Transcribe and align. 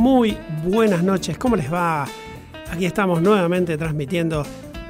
Muy 0.00 0.34
buenas 0.64 1.02
noches, 1.02 1.36
¿cómo 1.36 1.56
les 1.56 1.70
va? 1.70 2.06
Aquí 2.72 2.86
estamos 2.86 3.20
nuevamente 3.20 3.76
transmitiendo 3.76 4.46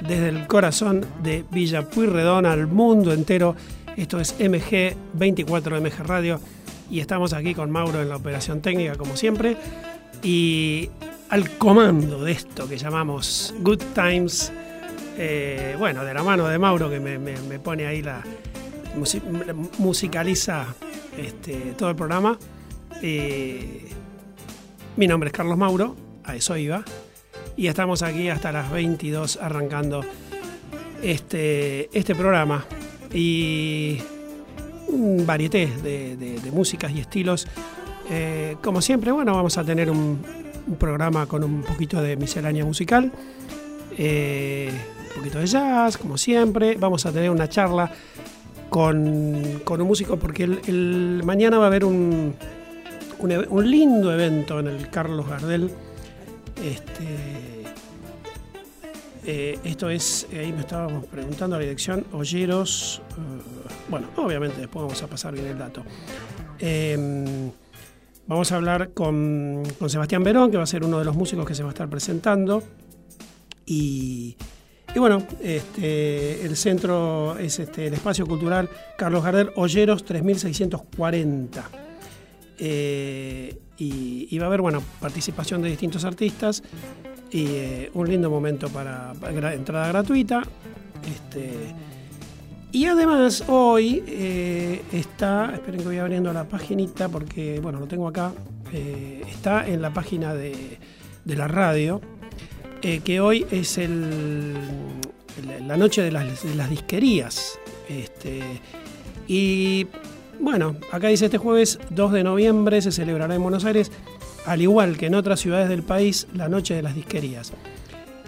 desde 0.06 0.28
el 0.28 0.46
corazón 0.46 1.04
de 1.20 1.44
Villa 1.50 1.82
Pueyrredón 1.82 2.46
al 2.46 2.68
mundo 2.68 3.12
entero. 3.12 3.56
Esto 3.96 4.20
es 4.20 4.38
MG24 4.38 5.80
MG 5.80 6.06
Radio 6.06 6.40
y 6.88 7.00
estamos 7.00 7.32
aquí 7.32 7.56
con 7.56 7.72
Mauro 7.72 8.00
en 8.00 8.08
la 8.08 8.14
operación 8.14 8.60
técnica 8.60 8.94
como 8.94 9.16
siempre 9.16 9.56
y 10.22 10.88
al 11.28 11.50
comando 11.58 12.22
de 12.22 12.30
esto 12.30 12.68
que 12.68 12.78
llamamos 12.78 13.52
Good 13.62 13.82
Times, 13.92 14.52
eh, 15.18 15.74
bueno, 15.76 16.04
de 16.04 16.14
la 16.14 16.22
mano 16.22 16.46
de 16.46 16.56
Mauro 16.56 16.88
que 16.88 17.00
me, 17.00 17.58
pone 17.58 17.84
ahí 17.84 18.00
la 18.00 18.22
musicaliza 19.78 20.66
este, 21.18 21.74
todo 21.76 21.90
el 21.90 21.96
programa. 21.96 22.38
Eh, 23.02 23.88
mi 24.96 25.06
nombre 25.06 25.28
es 25.28 25.32
Carlos 25.32 25.56
Mauro, 25.56 25.96
a 26.24 26.36
eso 26.36 26.56
iba, 26.56 26.84
y 27.56 27.66
estamos 27.66 28.02
aquí 28.02 28.28
hasta 28.28 28.52
las 28.52 28.70
22 28.70 29.38
arrancando 29.40 30.04
este, 31.02 31.88
este 31.96 32.14
programa. 32.14 32.64
Y 33.12 33.98
un 34.88 35.24
varieté 35.26 35.66
de, 35.82 36.40
músicas 36.52 36.92
y 36.92 37.00
estilos. 37.00 37.46
Eh, 38.10 38.56
como 38.62 38.80
siempre, 38.82 39.12
bueno, 39.12 39.34
vamos 39.34 39.56
a 39.58 39.64
tener 39.64 39.90
un, 39.90 40.18
programa 40.78 41.26
con 41.26 41.42
un 41.42 41.62
poquito 41.62 42.00
de 42.00 42.16
miscelánea 42.16 42.64
musical, 42.64 43.10
eh, 43.96 44.70
un 45.08 45.16
poquito 45.16 45.38
de 45.38 45.46
jazz, 45.46 45.96
como 45.96 46.16
siempre. 46.16 46.76
Vamos 46.78 47.06
a 47.06 47.12
tener 47.12 47.30
una 47.30 47.48
charla 47.48 47.90
con, 48.68 48.94
un 48.94 49.86
músico 49.86 50.16
porque 50.16 50.44
el, 50.44 51.22
mañana 51.24 51.58
va 51.58 51.64
a 51.64 51.66
haber 51.66 51.84
un, 51.84 52.34
un, 53.20 53.70
lindo 53.70 54.12
evento 54.12 54.60
en 54.60 54.68
el 54.68 54.88
Carlos 54.88 55.28
Gardel. 55.28 55.70
Este, 56.62 57.64
eh, 59.24 59.58
esto 59.64 59.90
es, 59.90 60.26
ahí 60.32 60.52
me 60.52 60.60
estábamos 60.60 61.06
preguntando 61.06 61.56
la 61.56 61.62
dirección, 61.62 62.04
Olleros. 62.12 63.02
Eh, 63.10 63.70
bueno, 63.88 64.08
obviamente 64.16 64.60
después 64.60 64.82
vamos 64.82 65.02
a 65.02 65.06
pasar 65.06 65.34
bien 65.34 65.46
el 65.46 65.58
dato. 65.58 65.82
Em, 66.58 67.50
vamos 68.26 68.50
a 68.52 68.56
hablar 68.56 68.90
con, 68.90 69.62
Sebastián 69.86 70.22
Verón, 70.22 70.50
que 70.50 70.56
va 70.56 70.64
a 70.64 70.66
ser 70.66 70.84
uno 70.84 70.98
de 70.98 71.04
los 71.04 71.16
músicos 71.16 71.46
que 71.46 71.54
se 71.54 71.62
va 71.62 71.70
a 71.70 71.72
estar 71.72 71.88
presentando. 71.88 72.62
Y, 73.66 74.36
bueno, 74.96 75.22
este, 75.40 76.44
el 76.44 76.56
centro 76.56 77.38
es 77.38 77.60
este, 77.60 77.86
el 77.86 77.94
espacio 77.94 78.26
cultural 78.26 78.68
Carlos 78.96 79.22
Gardel, 79.22 79.50
Olleros 79.54 80.04
3640. 80.04 81.89
Eh, 82.62 83.58
y, 83.78 84.38
va 84.38 84.44
a 84.44 84.48
haber 84.48 84.60
bueno, 84.60 84.82
participación 85.00 85.62
de 85.62 85.70
distintos 85.70 86.04
artistas 86.04 86.62
y 87.30 87.46
eh, 87.46 87.90
un 87.94 88.06
lindo 88.06 88.28
momento 88.28 88.68
para, 88.68 89.14
entrada 89.54 89.88
gratuita. 89.88 90.42
Este, 91.10 91.74
y 92.72 92.84
además 92.84 93.44
hoy 93.48 94.04
eh, 94.06 94.82
está, 94.92 95.52
esperen 95.54 95.80
que 95.80 95.86
voy 95.86 95.96
abriendo 95.96 96.30
la 96.34 96.44
paginita 96.44 97.08
porque, 97.08 97.58
bueno, 97.60 97.80
lo 97.80 97.86
tengo 97.86 98.06
acá, 98.06 98.32
está 99.26 99.66
en 99.66 99.80
la 99.80 99.94
página 99.94 100.34
de, 100.34 100.78
la 101.24 101.48
radio, 101.48 102.02
que 102.82 103.20
hoy 103.20 103.46
es 103.50 103.78
el, 103.78 104.54
la 105.66 105.76
noche 105.78 106.02
de 106.02 106.12
las, 106.12 106.42
de 106.42 106.54
las 106.54 106.68
disquerías. 106.68 107.58
Este, 107.88 108.42
y 109.26 109.86
bueno, 110.40 110.76
acá 110.90 111.08
dice 111.08 111.26
este 111.26 111.38
jueves 111.38 111.78
2 111.90 112.12
de 112.12 112.24
noviembre 112.24 112.80
se 112.80 112.92
celebrará 112.92 113.34
en 113.34 113.42
Buenos 113.42 113.64
Aires, 113.64 113.92
al 114.46 114.62
igual 114.62 114.96
que 114.96 115.06
en 115.06 115.14
otras 115.14 115.40
ciudades 115.40 115.68
del 115.68 115.82
país, 115.82 116.26
la 116.34 116.48
Noche 116.48 116.74
de 116.74 116.82
las 116.82 116.94
Disquerías. 116.94 117.52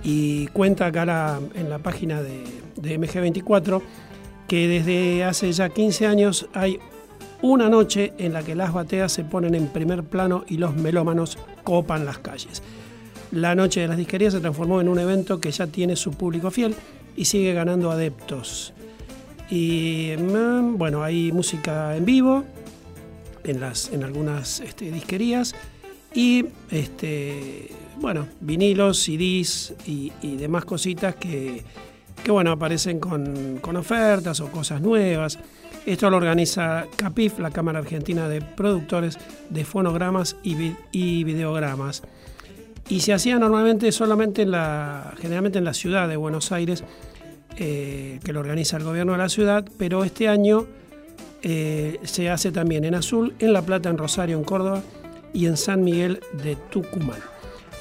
Y 0.04 0.46
cuenta 0.48 0.86
acá 0.86 1.40
en 1.54 1.70
la 1.70 1.78
página 1.78 2.22
de, 2.22 2.44
MG24 2.76 3.80
que 4.48 4.68
desde 4.68 5.24
hace 5.24 5.52
ya 5.52 5.68
15 5.68 6.06
años 6.06 6.48
hay 6.52 6.78
una 7.40 7.68
noche 7.68 8.12
en 8.18 8.32
la 8.32 8.42
que 8.42 8.54
las 8.54 8.72
bateas 8.72 9.12
se 9.12 9.24
ponen 9.24 9.54
en 9.54 9.68
primer 9.68 10.02
plano 10.02 10.44
y 10.48 10.58
los 10.58 10.76
melómanos 10.76 11.38
copan 11.64 12.04
las 12.04 12.18
calles. 12.18 12.62
La 13.30 13.54
Noche 13.54 13.80
de 13.80 13.88
las 13.88 13.96
Disquerías 13.96 14.34
se 14.34 14.40
transformó 14.40 14.80
en 14.80 14.88
un 14.88 14.98
evento 14.98 15.40
que 15.40 15.50
ya 15.50 15.66
tiene 15.66 15.96
su 15.96 16.10
público 16.10 16.50
fiel 16.50 16.74
y 17.16 17.24
sigue 17.24 17.54
ganando 17.54 17.90
adeptos. 17.90 18.74
Y 19.52 20.14
mm, 20.16 20.78
bueno, 20.78 21.02
hay 21.02 21.30
música 21.30 21.94
en 21.94 22.06
vivo 22.06 22.42
en, 23.44 23.60
las, 23.60 23.92
en 23.92 24.02
algunas 24.02 24.60
este, 24.60 24.90
disquerías 24.90 25.54
y 26.14 26.46
este, 26.70 27.68
bueno, 28.00 28.28
vinilos, 28.40 29.00
CDs 29.00 29.74
y, 29.86 30.10
demás 30.38 30.64
cositas 30.64 31.16
que, 31.16 31.62
bueno, 32.26 32.52
aparecen 32.52 32.98
con, 32.98 33.60
ofertas 33.76 34.40
o 34.40 34.50
cosas 34.50 34.80
nuevas. 34.80 35.38
Esto 35.84 36.08
lo 36.08 36.16
organiza 36.16 36.86
CAPIF, 36.96 37.38
la 37.38 37.50
Cámara 37.50 37.80
Argentina 37.80 38.30
de 38.30 38.40
Productores 38.40 39.18
de 39.50 39.66
Fonogramas 39.66 40.34
y, 40.42 40.72
y 40.92 41.24
Videogramas. 41.24 42.02
Y 42.88 43.00
se 43.00 43.12
hacía 43.12 43.38
normalmente 43.38 43.92
solamente 43.92 44.42
en 44.42 44.52
la, 44.52 45.12
generalmente 45.20 45.58
en 45.58 45.64
la 45.64 45.74
ciudad 45.74 46.08
de 46.08 46.16
Buenos 46.16 46.52
Aires, 46.52 46.84
eh, 47.56 48.18
que 48.24 48.32
lo 48.32 48.40
organiza 48.40 48.76
el 48.76 48.84
gobierno 48.84 49.12
de 49.12 49.18
la 49.18 49.28
ciudad, 49.28 49.64
pero 49.78 50.04
este 50.04 50.28
año 50.28 50.66
eh, 51.42 51.98
se 52.04 52.30
hace 52.30 52.52
también 52.52 52.84
en 52.84 52.94
Azul, 52.94 53.34
en 53.38 53.52
La 53.52 53.62
Plata, 53.62 53.88
en 53.88 53.98
Rosario, 53.98 54.38
en 54.38 54.44
Córdoba 54.44 54.82
y 55.32 55.46
en 55.46 55.56
San 55.56 55.82
Miguel 55.84 56.20
de 56.42 56.56
Tucumán. 56.70 57.20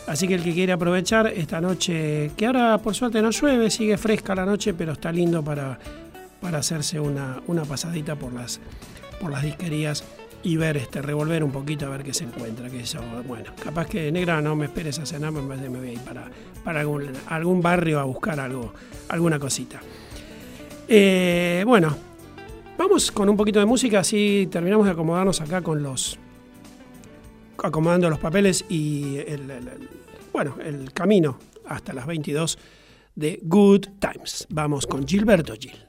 Así 0.07 0.27
que 0.27 0.33
el 0.35 0.43
que 0.43 0.53
quiere 0.53 0.73
aprovechar 0.73 1.27
esta 1.27 1.61
noche, 1.61 2.31
que 2.35 2.45
ahora 2.47 2.77
por 2.79 2.95
suerte 2.95 3.21
no 3.21 3.29
llueve, 3.29 3.69
sigue 3.69 3.97
fresca 3.97 4.35
la 4.35 4.45
noche, 4.45 4.73
pero 4.73 4.93
está 4.93 5.11
lindo 5.11 5.43
para, 5.43 5.77
para 6.41 6.57
hacerse 6.57 6.99
una, 6.99 7.41
una 7.47 7.63
pasadita 7.63 8.15
por 8.15 8.33
las, 8.33 8.59
por 9.19 9.31
las 9.31 9.43
disquerías 9.43 10.03
y 10.43 10.57
ver, 10.57 10.77
este, 10.77 11.01
revolver 11.01 11.43
un 11.43 11.51
poquito 11.51 11.85
a 11.85 11.89
ver 11.89 12.03
qué 12.03 12.13
se 12.13 12.23
encuentra. 12.23 12.69
Que 12.69 12.81
eso, 12.81 12.99
bueno, 13.27 13.51
capaz 13.63 13.87
que 13.87 14.11
negra 14.11 14.41
no 14.41 14.55
me 14.55 14.65
esperes 14.65 14.99
a 14.99 15.05
cenar, 15.05 15.31
me 15.31 15.41
voy 15.41 15.89
a 15.89 15.91
ir 15.93 15.99
para, 15.99 16.29
para 16.63 16.81
algún, 16.81 17.11
algún 17.27 17.61
barrio 17.61 17.99
a 17.99 18.03
buscar 18.03 18.39
algo, 18.39 18.73
alguna 19.09 19.39
cosita. 19.39 19.79
Eh, 20.87 21.63
bueno, 21.65 21.95
vamos 22.77 23.11
con 23.11 23.29
un 23.29 23.37
poquito 23.37 23.59
de 23.59 23.65
música, 23.65 23.99
así 23.99 24.47
terminamos 24.51 24.85
de 24.85 24.91
acomodarnos 24.91 25.39
acá 25.41 25.61
con 25.61 25.81
los. 25.81 26.17
acomodando 27.63 28.09
los 28.09 28.19
papeles 28.19 28.65
y 28.67 29.17
el, 29.19 29.51
bueno, 30.33 30.55
el 30.63 30.91
camino 30.91 31.37
hasta 31.65 31.93
las 31.93 32.05
22 32.05 32.57
de 33.15 33.39
Good 33.43 33.87
Times. 33.99 34.47
Vamos 34.49 34.87
con 34.87 35.07
Gilberto 35.07 35.53
Gil. 35.53 35.85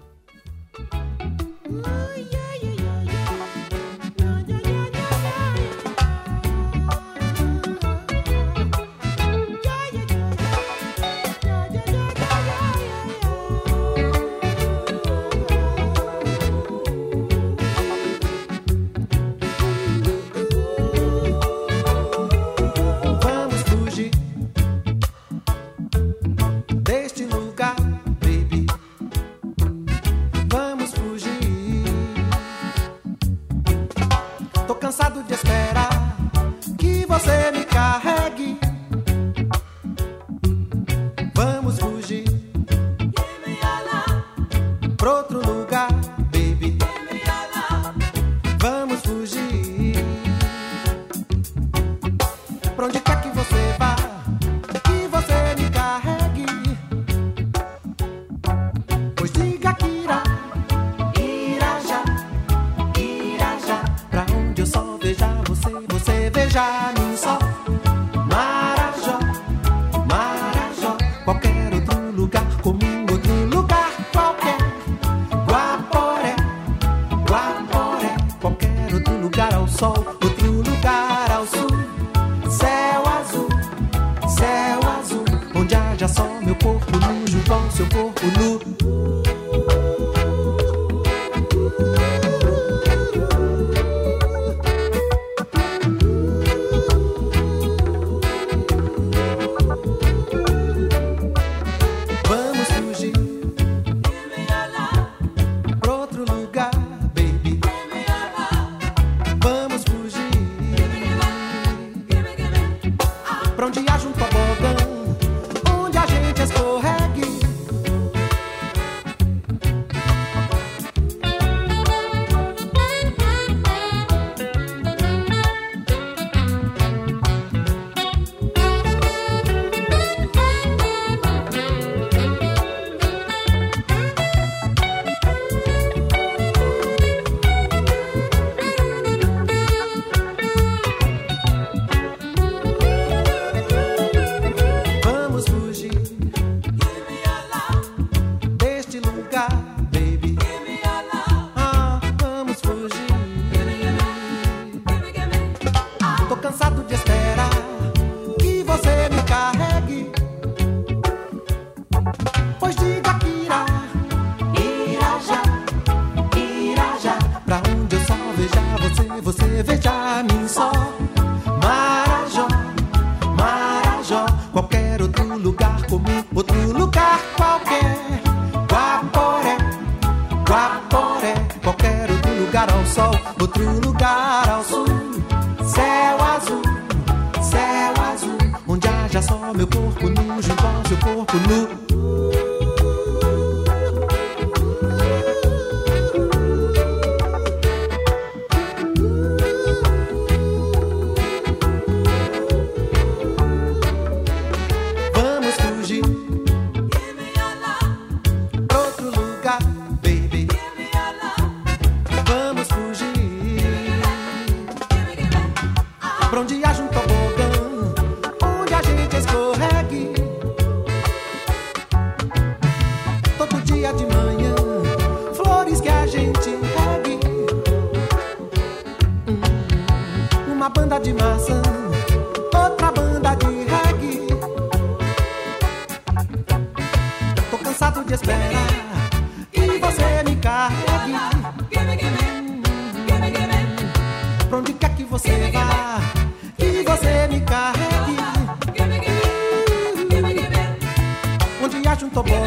Haja 251.93 252.07
um 252.07 252.09
tobogã, 252.09 252.41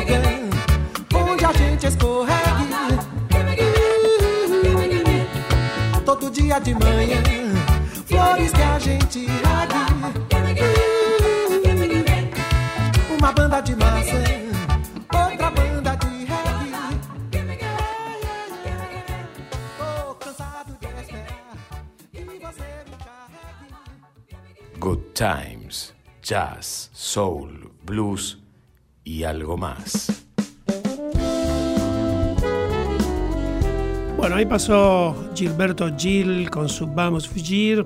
onde 1.13 1.45
a 1.45 1.53
gente 1.53 1.85
escorregue. 1.85 2.33
Todo 6.03 6.31
dia 6.31 6.57
de 6.57 6.73
manhã, 6.73 7.21
flores 8.07 8.51
que 8.51 8.61
a 8.63 8.79
gente 8.79 9.27
regue. 9.27 9.75
Uma 13.19 13.31
banda 13.31 13.61
de 13.61 13.75
maçã, 13.75 14.23
outra 15.13 15.51
banda 15.51 15.95
de 15.95 16.25
reggae. 16.25 16.73
Tô 19.77 20.15
cansado 20.15 20.75
de 20.81 20.87
esperar 21.03 21.53
que 22.11 22.23
você 22.23 22.83
me 22.89 22.97
carregue. 22.97 24.79
Good 24.79 25.03
Times, 25.13 25.93
Jazz, 26.23 26.89
Soul, 26.93 27.69
Blues 27.83 28.43
y 29.15 29.23
algo 29.23 29.55
más. 29.55 30.25
Bueno, 34.17 34.35
ahí 34.35 34.45
pasó 34.45 35.15
Gilberto 35.33 35.95
Gil 35.97 36.49
con 36.49 36.67
su 36.67 36.87
Vamos 36.87 37.29
Fugir. 37.29 37.85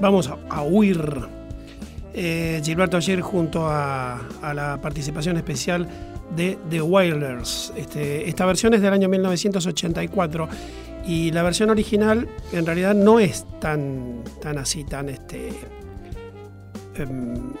Vamos 0.00 0.30
a, 0.48 0.62
huir. 0.62 1.00
Eh, 2.12 2.60
Gilberto 2.64 3.00
Gil 3.00 3.20
junto 3.20 3.66
a, 3.66 4.20
a 4.42 4.54
la 4.54 4.80
participación 4.80 5.36
especial 5.36 5.88
de 6.36 6.56
The 6.70 6.82
Wailers. 6.82 7.72
Este, 7.76 8.28
esta 8.28 8.46
versión 8.46 8.74
es 8.74 8.80
del 8.80 8.92
año 8.92 9.08
1984 9.08 10.48
y 11.04 11.32
la 11.32 11.42
versión 11.42 11.70
original 11.70 12.28
en 12.52 12.64
realidad 12.64 12.94
no 12.94 13.18
es 13.18 13.44
tan, 13.60 14.22
tan 14.40 14.58
así, 14.58 14.84
tan 14.84 15.08
este. 15.08 15.48
em, 16.94 17.52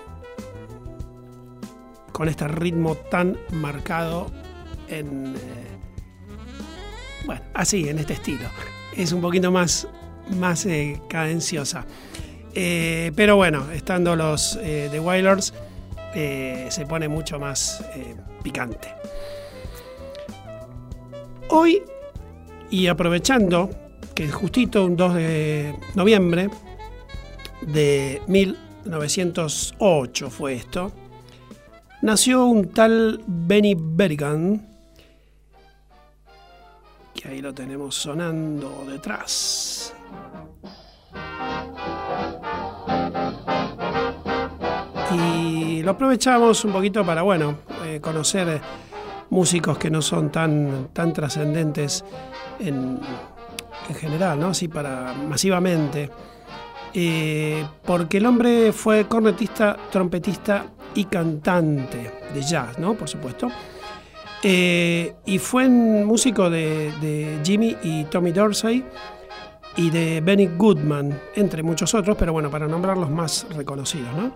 con 2.14 2.28
este 2.28 2.46
ritmo 2.46 2.94
tan 2.94 3.36
marcado 3.50 4.28
en. 4.88 5.34
eh, 5.34 5.36
bueno, 7.26 7.42
así, 7.54 7.88
en 7.88 7.98
este 7.98 8.12
estilo. 8.12 8.48
Es 8.96 9.10
un 9.10 9.20
poquito 9.20 9.50
más, 9.50 9.88
más 10.38 10.64
eh, 10.64 11.02
cadenciosa. 11.08 11.84
Eh, 12.54 13.10
pero 13.16 13.34
bueno, 13.34 13.68
estando 13.72 14.14
los 14.14 14.56
The 14.62 15.00
Wailers, 15.00 15.52
se 16.14 16.86
pone 16.88 17.08
mucho 17.08 17.40
más 17.40 17.84
picante. 18.44 18.94
Hoy, 21.48 21.82
y 22.70 22.86
aprovechando 22.86 23.70
que 24.14 24.30
justito 24.30 24.84
un 24.84 24.96
2 24.96 25.14
de 25.14 25.74
noviembre 25.96 26.48
de 27.62 28.22
1908 28.28 30.30
fue 30.30 30.54
esto, 30.54 30.92
nació 32.04 32.44
un 32.44 32.68
tal 32.68 33.22
Benny 33.26 33.74
Berrigan, 33.78 34.60
que 37.14 37.28
ahí 37.28 37.40
lo 37.40 37.54
tenemos 37.54 37.94
sonando 37.94 38.84
detrás. 38.86 39.94
Y 45.12 45.82
lo 45.82 45.92
aprovechamos 45.92 46.62
un 46.66 46.72
poquito 46.72 47.06
para, 47.06 47.22
bueno, 47.22 47.60
eh, 47.86 48.00
conocer 48.02 48.60
músicos 49.30 49.78
que 49.78 49.90
no 49.90 50.02
son 50.02 50.30
tan, 50.30 50.88
tan 50.92 51.14
trascendentes 51.14 52.04
en, 52.58 53.00
en 53.88 53.94
general, 53.94 54.38
¿no? 54.38 54.48
Así 54.48 54.68
para 54.68 55.14
masivamente. 55.14 56.10
Eh, 56.96 57.66
porque 57.84 58.18
el 58.18 58.26
hombre 58.26 58.72
fue 58.72 59.08
cornetista, 59.08 59.76
trompetista 59.90 60.66
y 60.94 61.04
cantante 61.06 62.10
de 62.32 62.42
jazz, 62.42 62.78
¿no? 62.78 62.94
Por 62.94 63.08
supuesto. 63.08 63.48
Eh, 64.44 65.16
y 65.26 65.38
fue 65.38 65.68
músico 65.68 66.48
de, 66.50 67.40
Jimmy 67.42 67.76
y 67.82 68.04
Tommy 68.04 68.30
Dorsey 68.30 68.84
y 69.76 69.90
de 69.90 70.20
Benny 70.20 70.46
Goodman, 70.56 71.20
entre 71.34 71.64
muchos 71.64 71.94
otros, 71.94 72.16
pero 72.16 72.32
bueno, 72.32 72.48
para 72.50 72.68
nombrar 72.68 72.96
los 72.96 73.10
más 73.10 73.44
reconocidos, 73.50 74.14
¿no? 74.14 74.32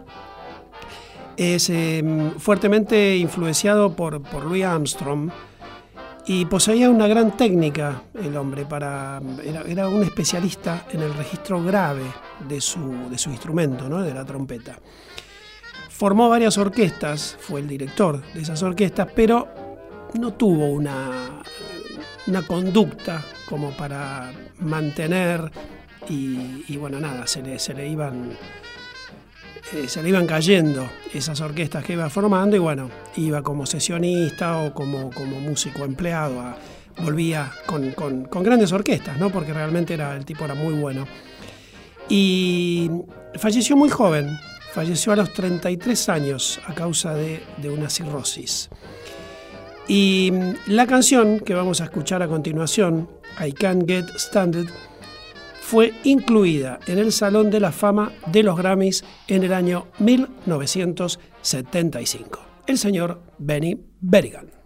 Es 1.36 1.70
eh, 1.70 2.02
fuertemente 2.38 3.16
influenciado 3.16 3.94
por 3.94 4.44
Louis 4.44 4.64
Armstrong, 4.64 5.30
y 6.28 6.44
poseía 6.44 6.90
una 6.90 7.06
gran 7.06 7.38
técnica 7.38 8.02
el 8.14 8.37
hombre 8.37 8.66
para 8.66 9.18
era, 9.66 9.88
un 9.88 10.02
especialista 10.02 10.87
en 10.92 11.00
el 11.00 11.14
registro 11.14 11.64
grave 11.64 12.02
de 12.47 12.61
su, 12.61 13.08
de 13.11 13.16
su 13.16 13.30
instrumento, 13.30 13.88
¿no? 13.88 14.02
de 14.02 14.12
la 14.12 14.26
trompeta. 14.26 14.78
Formó 15.88 16.28
varias 16.28 16.58
orquestas, 16.58 17.35
fue 17.40 17.61
el 17.61 17.66
director 17.66 18.23
de 18.35 18.42
esas 18.42 18.62
orquestas, 18.62 19.08
pero 19.16 19.49
no 20.20 20.35
tuvo 20.35 20.66
una, 20.66 21.40
una 22.26 22.47
conducta 22.47 23.25
como 23.49 23.70
para 23.70 24.30
mantener 24.61 25.50
y, 26.11 26.62
y 26.68 26.76
bueno, 26.76 27.00
nada, 27.00 27.26
se 27.26 27.40
le, 27.40 27.58
se 27.58 27.73
le 27.73 27.88
iban 27.88 28.37
eh, 29.72 29.88
se 29.88 30.02
le 30.02 30.08
iban 30.08 30.26
cayendo 30.26 30.88
esas 31.12 31.40
orquestas 31.40 31.84
que 31.84 31.92
iba 31.92 32.08
formando 32.08 32.56
y 32.56 32.58
bueno, 32.58 32.90
iba 33.16 33.42
como 33.42 33.66
sesionista 33.66 34.58
o 34.58 34.72
como, 34.72 35.10
como 35.10 35.40
músico 35.40 35.84
empleado, 35.84 36.54
volvía 37.02 37.52
con, 37.66 38.28
grandes 38.42 38.72
orquestas, 38.72 39.18
¿no? 39.18 39.30
porque 39.30 39.52
realmente 39.52 39.94
era, 39.94 40.16
el 40.16 40.24
tipo 40.24 40.44
era 40.44 40.54
muy 40.54 40.74
bueno. 40.74 41.06
Y 42.08 42.90
falleció 43.34 43.76
muy 43.76 43.90
joven, 43.90 44.38
falleció 44.72 45.12
a 45.12 45.16
los 45.16 45.32
33 45.32 46.08
años 46.08 46.60
a 46.66 46.74
causa 46.74 47.14
de, 47.14 47.42
de 47.58 47.70
una 47.70 47.90
cirrosis. 47.90 48.70
Y 49.86 50.32
la 50.66 50.86
canción 50.86 51.40
que 51.40 51.54
vamos 51.54 51.80
a 51.80 51.84
escuchar 51.84 52.22
a 52.22 52.28
continuación, 52.28 53.08
I 53.44 53.52
Can't 53.52 53.88
Get 53.88 54.06
Standard, 54.16 54.68
fue 55.70 55.92
incluida 56.02 56.80
en 56.87 56.98
el 56.98 57.12
Salón 57.12 57.50
de 57.50 57.60
la 57.60 57.72
Fama 57.72 58.10
de 58.32 58.42
los 58.42 58.56
Grammys 58.56 59.04
en 59.26 59.42
el 59.42 59.52
año 59.52 59.88
1975. 59.98 62.40
El 62.66 62.78
señor 62.78 63.20
Benny 63.37 63.78
Berrigan. 64.00 64.57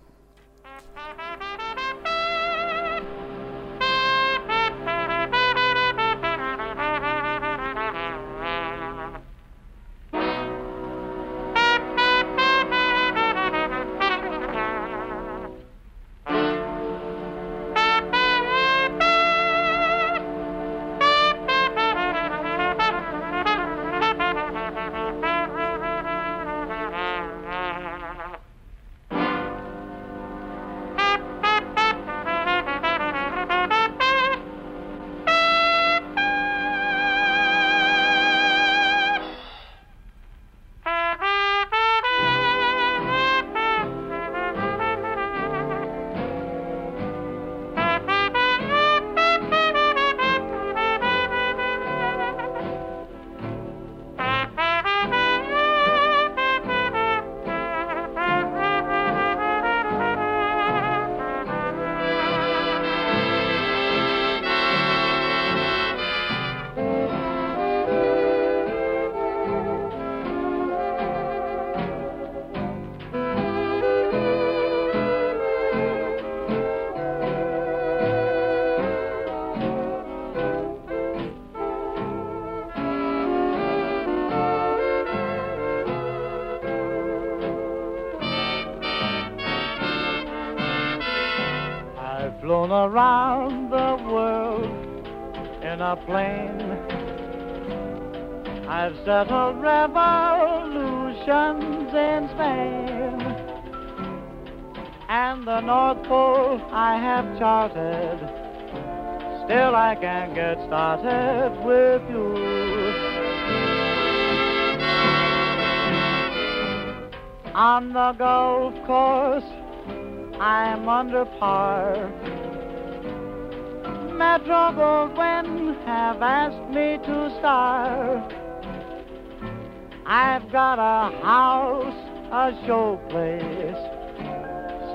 I've 130.43 130.51
got 130.51 130.79
a 130.81 131.23
house, 131.23 131.95
a 132.33 132.67
show 132.67 133.01
place. 133.11 133.79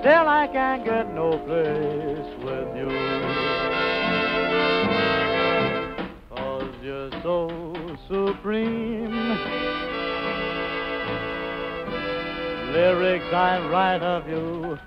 Still, 0.01 0.27
I 0.27 0.49
can't 0.51 0.83
get 0.83 1.15
no 1.15 1.39
place 1.39 2.27
with 2.43 2.75
you. 2.75 2.89
Cause 6.35 6.73
you're 6.83 7.11
so 7.23 7.47
supreme. 8.09 9.15
Lyrics 12.73 13.33
I 13.33 13.69
write 13.71 14.03
of 14.03 14.27
you. 14.27 14.77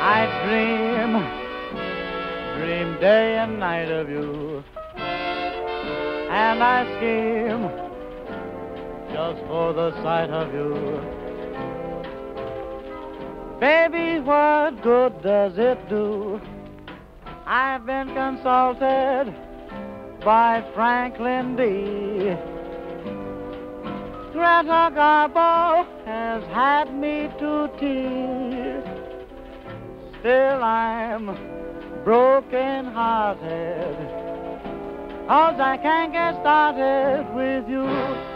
I 0.00 0.26
dream 0.44 1.22
dream 2.58 3.00
day 3.00 3.36
and 3.38 3.60
night 3.60 3.92
of 3.92 4.10
you. 4.10 4.64
And 6.28 6.62
I 6.62 6.84
scheme 6.96 7.91
just 9.12 9.42
for 9.46 9.74
the 9.74 9.92
sight 10.02 10.30
of 10.30 10.52
you. 10.54 10.72
Baby, 13.60 14.20
what 14.20 14.82
good 14.82 15.22
does 15.22 15.58
it 15.58 15.88
do? 15.88 16.40
I've 17.44 17.84
been 17.84 18.08
consulted 18.14 19.34
by 20.24 20.64
Franklin 20.74 21.56
D. 21.56 21.62
Greta 24.32 24.90
Garbo 24.96 25.86
has 26.06 26.42
had 26.44 26.94
me 26.94 27.28
to 27.38 27.68
tea. 27.78 28.80
Still 30.20 30.64
I'm 30.64 31.26
broken 32.02 32.86
hearted. 32.86 33.96
Cause 35.28 35.60
I 35.60 35.78
can't 35.82 36.12
get 36.12 36.34
started 36.40 37.26
with 37.34 37.68
you. 37.68 38.31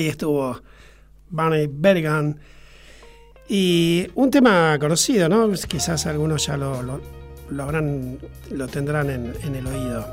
Ahí 0.00 0.08
estuvo 0.08 0.58
Barney 1.28 1.68
Berrigan. 1.70 2.38
Y 3.46 4.06
un 4.14 4.30
tema 4.30 4.78
conocido, 4.80 5.28
¿no? 5.28 5.50
Quizás 5.68 6.06
algunos 6.06 6.46
ya 6.46 6.56
lo, 6.56 6.82
lo, 6.82 7.62
habrán, 7.62 8.18
lo 8.50 8.66
tendrán 8.66 9.10
en, 9.10 9.54
el 9.54 9.66
oído. 9.66 10.06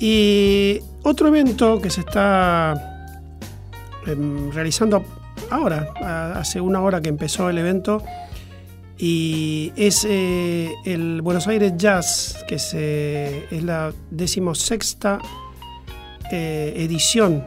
Y 0.00 0.80
otro 1.04 1.28
evento 1.28 1.80
que 1.80 1.90
se 1.90 2.00
está 2.00 2.74
em, 4.04 4.50
realizando 4.50 5.04
ahora, 5.48 5.92
hace 6.34 6.60
una 6.60 6.80
hora 6.80 7.00
que 7.00 7.08
empezó 7.08 7.48
el 7.50 7.58
evento, 7.58 8.02
y 8.98 9.72
es 9.76 10.04
eh, 10.08 10.72
el 10.84 11.22
Buenos 11.22 11.46
Aires 11.46 11.74
Jazz, 11.76 12.44
que 12.48 12.58
se, 12.58 13.46
es 13.48 13.62
la 13.62 13.92
decimosexta 14.10 15.20
eh, 16.32 16.72
edición 16.76 17.44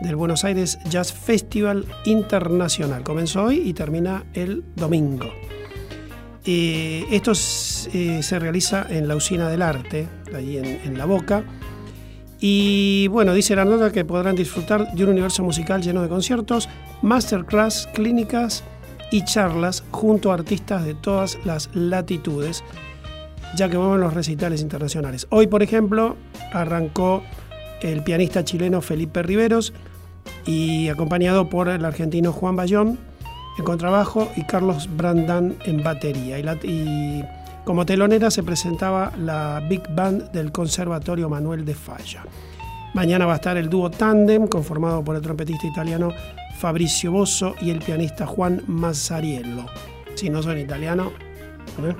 del 0.00 0.16
Buenos 0.16 0.44
Aires 0.44 0.78
Jazz 0.88 1.12
Festival 1.12 1.86
Internacional. 2.04 3.02
Comenzó 3.02 3.44
hoy 3.44 3.62
y 3.64 3.72
termina 3.72 4.24
el 4.34 4.64
domingo. 4.76 5.26
Eh, 6.44 7.04
esto 7.10 7.32
eh, 7.92 8.22
se 8.22 8.38
realiza 8.38 8.86
en 8.88 9.08
la 9.08 9.16
Usina 9.16 9.48
del 9.48 9.62
Arte, 9.62 10.08
ahí 10.34 10.56
en, 10.56 10.96
La 10.96 11.04
Boca. 11.04 11.44
Y 12.40 13.08
bueno, 13.08 13.34
dice 13.34 13.56
la 13.56 13.64
nota 13.64 13.92
que 13.92 14.04
podrán 14.04 14.36
disfrutar 14.36 14.92
de 14.92 15.04
un 15.04 15.10
universo 15.10 15.42
musical 15.42 15.82
lleno 15.82 16.02
de 16.02 16.08
conciertos, 16.08 16.68
masterclass, 17.02 17.88
clínicas 17.92 18.64
y 19.10 19.24
charlas 19.24 19.84
junto 19.90 20.30
a 20.30 20.34
artistas 20.34 20.84
de 20.84 20.94
todas 20.94 21.38
las 21.44 21.68
latitudes, 21.74 22.62
ya 23.56 23.68
que 23.68 23.76
mueven 23.76 24.00
los 24.00 24.14
recitales 24.14 24.62
internacionales. 24.62 25.26
Hoy, 25.30 25.48
por 25.48 25.62
ejemplo, 25.62 26.16
arrancó 26.52 27.22
el 27.82 28.02
pianista 28.04 28.44
chileno 28.44 28.80
Felipe 28.80 29.22
Riveros 29.22 29.72
y 30.46 30.88
acompañado 30.88 31.48
por 31.48 31.68
el 31.68 31.84
argentino 31.84 32.32
Juan 32.32 32.56
Bayón 32.56 32.98
en 33.58 33.64
contrabajo 33.64 34.30
y 34.36 34.44
Carlos 34.44 34.88
Brandán 34.96 35.56
en 35.64 35.82
batería. 35.82 36.38
Y, 36.38 37.24
como 37.64 37.84
telonera 37.84 38.30
se 38.30 38.42
presentaba 38.42 39.12
la 39.18 39.62
Big 39.68 39.82
Band 39.94 40.30
del 40.32 40.52
Conservatorio 40.52 41.28
Manuel 41.28 41.64
de 41.64 41.74
Falla. 41.74 42.24
Mañana 42.94 43.26
va 43.26 43.34
a 43.34 43.36
estar 43.36 43.56
el 43.58 43.68
dúo 43.68 43.90
Tandem, 43.90 44.46
conformado 44.46 45.04
por 45.04 45.16
el 45.16 45.22
trompetista 45.22 45.66
italiano 45.66 46.10
Fabrizio 46.58 47.12
Bosso 47.12 47.54
y 47.60 47.70
el 47.70 47.80
pianista 47.80 48.26
Juan 48.26 48.62
Mazzariello. 48.66 49.66
Si 50.14 50.30
no 50.30 50.42
son 50.42 50.58
italiano. 50.58 51.12
¿eh? 51.82 51.94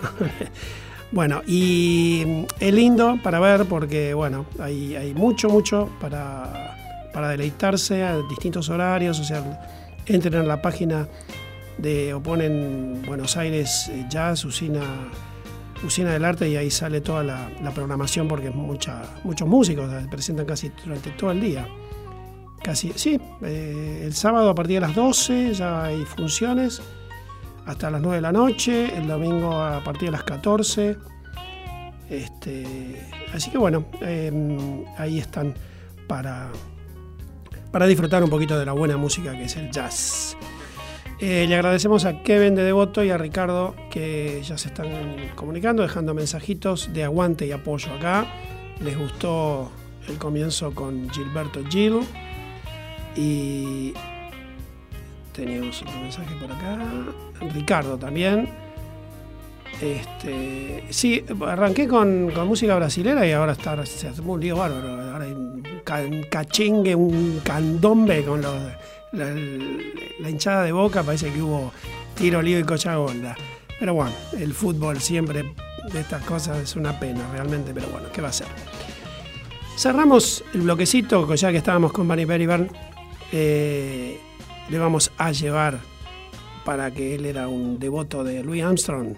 bueno, 1.12 1.42
y 1.46 2.24
mm, 2.26 2.44
es 2.60 2.74
lindo 2.74 3.18
para 3.22 3.38
ver 3.38 3.66
porque, 3.66 4.14
bueno, 4.14 4.46
hay, 4.58 4.96
hay 4.96 5.12
mucho, 5.12 5.50
mucho 5.50 5.90
para, 6.00 6.87
para 7.18 7.30
deleitarse 7.30 8.04
a 8.04 8.16
distintos 8.28 8.68
horarios. 8.68 9.18
O 9.18 9.24
sea, 9.24 9.42
entren 10.06 10.36
a 10.36 10.44
la 10.44 10.62
página 10.62 11.08
de, 11.76 12.14
o 12.14 12.22
ponen 12.22 13.02
Buenos 13.08 13.36
Aires 13.36 13.90
eh, 13.90 14.06
Jazz, 14.08 14.44
Usina, 14.44 14.82
Usina 15.84 16.12
del 16.12 16.24
Arte, 16.24 16.48
y 16.48 16.54
ahí 16.54 16.70
sale 16.70 17.00
toda 17.00 17.24
la, 17.24 17.72
programación 17.74 18.28
porque 18.28 18.50
mucha, 18.50 19.02
muchos 19.24 19.48
músicos 19.48 19.90
se 19.90 20.06
presentan 20.06 20.46
casi 20.46 20.70
durante 20.84 21.10
todo 21.10 21.32
el 21.32 21.40
día. 21.40 21.66
Casi, 22.62 22.92
sí, 22.94 23.20
eh, 23.42 24.02
el 24.04 24.14
sábado 24.14 24.50
a 24.50 24.54
partir 24.54 24.76
de 24.76 24.82
las 24.82 24.94
12 24.94 25.54
ya 25.54 25.86
hay 25.86 26.04
funciones 26.04 26.80
hasta 27.66 27.90
las 27.90 28.00
9 28.00 28.18
de 28.18 28.22
la 28.22 28.30
noche, 28.30 28.96
el 28.96 29.08
domingo 29.08 29.60
a 29.60 29.82
partir 29.82 30.10
de 30.10 30.12
las 30.12 30.22
14. 30.22 30.96
Este, 32.10 33.10
así 33.34 33.50
que 33.50 33.58
bueno, 33.58 33.86
eh, 34.02 34.86
ahí 34.96 35.18
están 35.18 35.54
para, 36.06 36.50
para 37.70 37.86
disfrutar 37.86 38.22
un 38.22 38.30
poquito 38.30 38.58
de 38.58 38.64
la 38.64 38.72
buena 38.72 38.96
música 38.96 39.32
que 39.32 39.44
es 39.44 39.56
el 39.56 39.70
jazz. 39.70 40.36
Eh, 41.20 41.46
le 41.48 41.54
agradecemos 41.56 42.04
a 42.04 42.22
Kevin 42.22 42.54
de 42.54 42.62
Devoto 42.62 43.02
y 43.02 43.10
a 43.10 43.18
Ricardo 43.18 43.74
que 43.90 44.40
ya 44.44 44.56
se 44.56 44.68
están 44.68 44.86
comunicando, 45.34 45.82
dejando 45.82 46.14
mensajitos 46.14 46.92
de 46.92 47.04
aguante 47.04 47.46
y 47.46 47.52
apoyo 47.52 47.92
acá. 47.92 48.26
Les 48.80 48.96
gustó 48.96 49.70
el 50.06 50.16
comienzo 50.18 50.74
con 50.74 51.10
Gilberto 51.10 51.64
Gil. 51.68 52.00
Y 53.16 53.94
teníamos 55.32 55.82
otro 55.82 55.98
mensaje 56.00 56.34
por 56.40 56.52
acá. 56.52 56.78
Ricardo 57.52 57.98
también. 57.98 58.67
Este, 59.80 60.84
sí, 60.90 61.24
arranqué 61.46 61.86
con, 61.86 62.30
con 62.32 62.48
música 62.48 62.74
brasilera 62.74 63.26
y 63.26 63.32
ahora 63.32 63.52
está, 63.52 63.84
se 63.86 64.08
hace 64.08 64.20
un 64.20 64.40
lío 64.40 64.56
bárbaro. 64.56 64.88
Ahora 65.12 65.24
hay 65.24 65.32
un, 65.32 65.62
ca- 65.84 66.00
un 66.02 66.24
cachengue, 66.24 66.94
un 66.94 67.40
candombe 67.44 68.24
con 68.24 68.42
la, 68.42 70.28
hinchada 70.28 70.64
de 70.64 70.72
boca. 70.72 71.02
Parece 71.04 71.32
que 71.32 71.40
hubo 71.40 71.72
tiro, 72.16 72.42
lío 72.42 72.58
y 72.58 72.64
cocha 72.64 72.96
golda. 72.96 73.36
Pero 73.78 73.94
bueno, 73.94 74.10
el 74.36 74.52
fútbol 74.52 75.00
siempre 75.00 75.54
de 75.92 76.00
estas 76.00 76.24
cosas 76.24 76.58
es 76.58 76.74
una 76.74 76.98
pena 76.98 77.20
realmente, 77.32 77.72
pero 77.72 77.86
bueno, 77.88 78.08
¿qué 78.12 78.20
va 78.20 78.28
a 78.28 78.32
ser? 78.32 78.48
Cerramos 79.76 80.42
el 80.54 80.62
bloquecito, 80.62 81.32
ya 81.36 81.52
que 81.52 81.58
estábamos 81.58 81.92
con 81.92 82.08
Bunny 82.08 82.24
Berryburn. 82.24 82.68
Eh, 83.30 84.18
le 84.68 84.78
vamos 84.78 85.12
a 85.18 85.30
llevar, 85.30 85.78
para 86.64 86.90
que 86.90 87.14
él 87.14 87.24
era 87.26 87.46
un 87.46 87.78
devoto 87.78 88.24
de 88.24 88.42
Louis 88.42 88.62
Armstrong, 88.64 89.14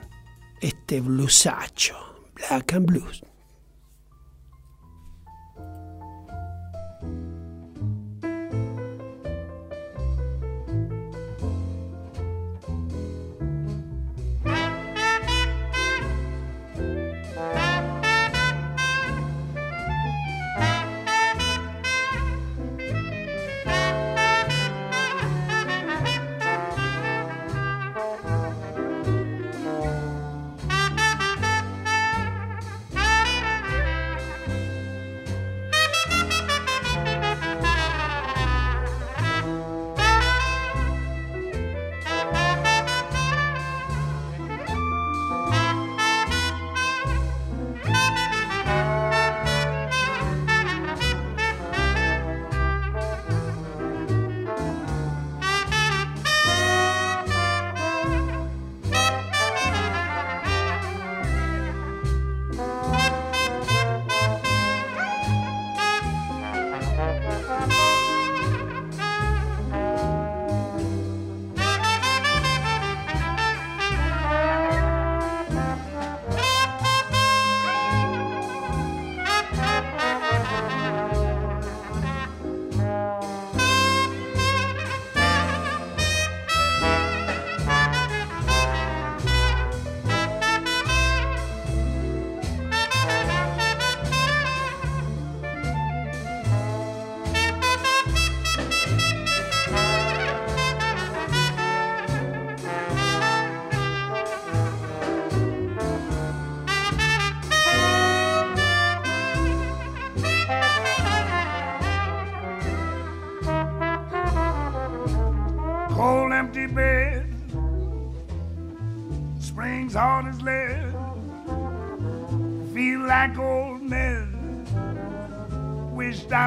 este 0.60 1.00
bluesacho, 1.00 1.96
Black 2.34 2.72
and 2.74 2.86
Blues. 2.86 3.22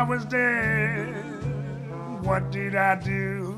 I 0.03 0.05
was 0.05 0.25
dead. 0.25 1.15
What 2.23 2.51
did 2.51 2.75
I 2.75 2.95
do 2.95 3.55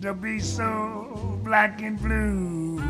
to 0.00 0.12
be 0.12 0.40
so 0.40 1.38
black 1.44 1.80
and 1.80 1.96
blue? 2.02 2.80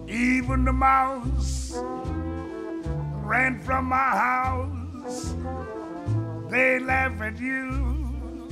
even 0.10 0.64
the 0.64 0.72
mouse 0.72 1.74
ran 3.22 3.60
from 3.60 3.88
my 3.88 4.12
house. 4.30 5.36
They 6.50 6.80
laugh 6.80 7.20
at 7.20 7.38
you 7.38 8.48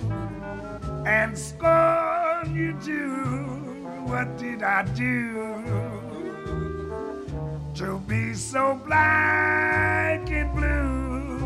and 1.05 1.37
scorn 1.37 2.53
you 2.53 2.77
too. 2.83 3.71
What 4.03 4.37
did 4.37 4.61
I 4.61 4.83
do 4.93 5.80
to 7.81 7.97
be 8.07 8.33
so 8.35 8.79
black 8.85 10.29
and 10.29 10.53
blue? 10.53 11.39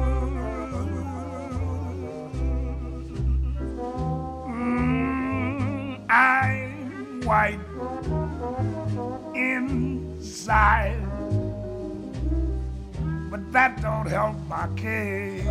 Mm, 4.51 6.01
I'm 6.09 7.21
white 7.21 7.59
inside 9.33 10.99
but 13.31 13.51
that 13.53 13.81
don't 13.81 14.07
help 14.07 14.35
my 14.49 14.67
case. 14.75 15.45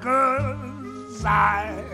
Cause 0.00 1.24
I 1.26 1.84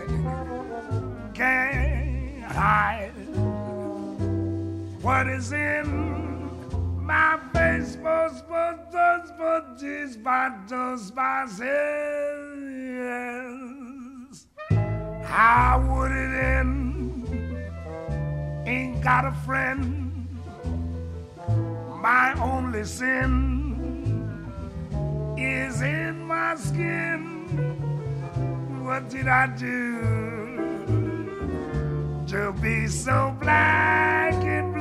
can't 1.33 2.41
hide 2.43 3.24
what 5.05 5.27
is 5.27 5.51
in 5.51 5.85
my 7.05 7.39
face. 7.53 7.95
But, 7.95 8.31
but, 8.49 8.91
but, 8.91 9.37
but, 9.37 9.79
by, 10.23 10.51
just 10.67 11.13
by 11.13 11.45
yes. 12.97 14.47
How 15.23 15.85
would 15.87 16.11
it 16.11 16.33
end? 16.33 17.27
Ain't 18.67 19.03
got 19.03 19.25
a 19.27 19.31
friend 19.45 20.01
my 22.01 22.33
only 22.39 22.83
sin 22.83 23.11
is 25.37 25.81
in 25.81 26.25
my 26.25 26.55
skin. 26.55 27.23
What 28.83 29.09
did 29.09 29.27
I 29.27 29.47
do 29.55 30.15
to 32.27 32.53
be 32.61 32.87
so 32.87 33.35
black 33.39 34.33
and 34.33 34.74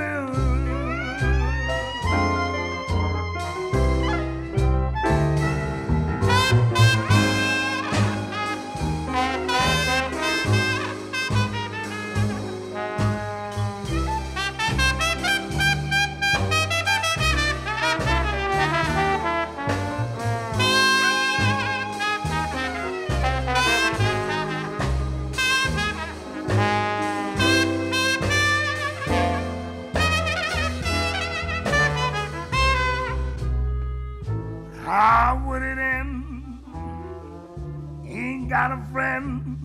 a 38.72 38.82
friend. 38.92 39.58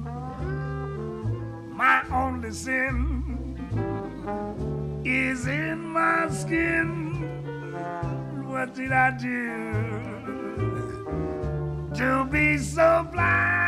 My 1.72 2.04
only 2.12 2.52
sin 2.52 3.58
is 5.06 5.48
in 5.48 5.80
my 5.88 6.30
skin. 6.30 6.90
What 8.48 8.76
did 8.76 8.92
I 8.92 9.12
do 9.12 9.90
to 11.96 12.26
be 12.32 12.58
so 12.58 13.08
black 13.12 13.59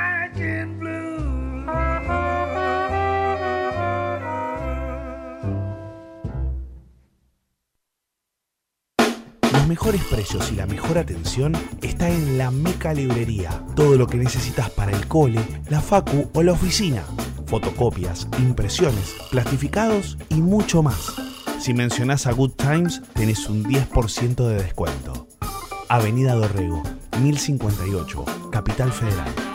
mejores 9.72 10.04
precios 10.04 10.52
y 10.52 10.56
la 10.58 10.66
mejor 10.66 10.98
atención 10.98 11.54
está 11.82 12.10
en 12.10 12.38
la 12.38 12.52
Meca 12.52 12.94
Librería. 12.94 13.64
Todo 13.74 13.96
lo 13.96 14.06
que 14.06 14.18
necesitas 14.18 14.70
para 14.70 14.92
el 14.92 15.08
cole, 15.08 15.40
la 15.70 15.80
facu 15.80 16.30
o 16.34 16.44
la 16.44 16.52
oficina. 16.52 17.06
Fotocopias, 17.46 18.28
impresiones, 18.38 19.16
plastificados 19.30 20.18
y 20.28 20.42
mucho 20.42 20.84
más. 20.84 21.14
Si 21.58 21.74
mencionás 21.74 22.28
a 22.28 22.34
Good 22.34 22.52
Times, 22.58 23.02
tenés 23.14 23.48
un 23.48 23.64
10% 23.64 24.46
de 24.46 24.62
descuento. 24.62 25.30
Avenida 25.88 26.34
Dorrego, 26.34 26.84
1058, 27.22 28.26
Capital 28.52 28.92
Federal. 28.92 29.51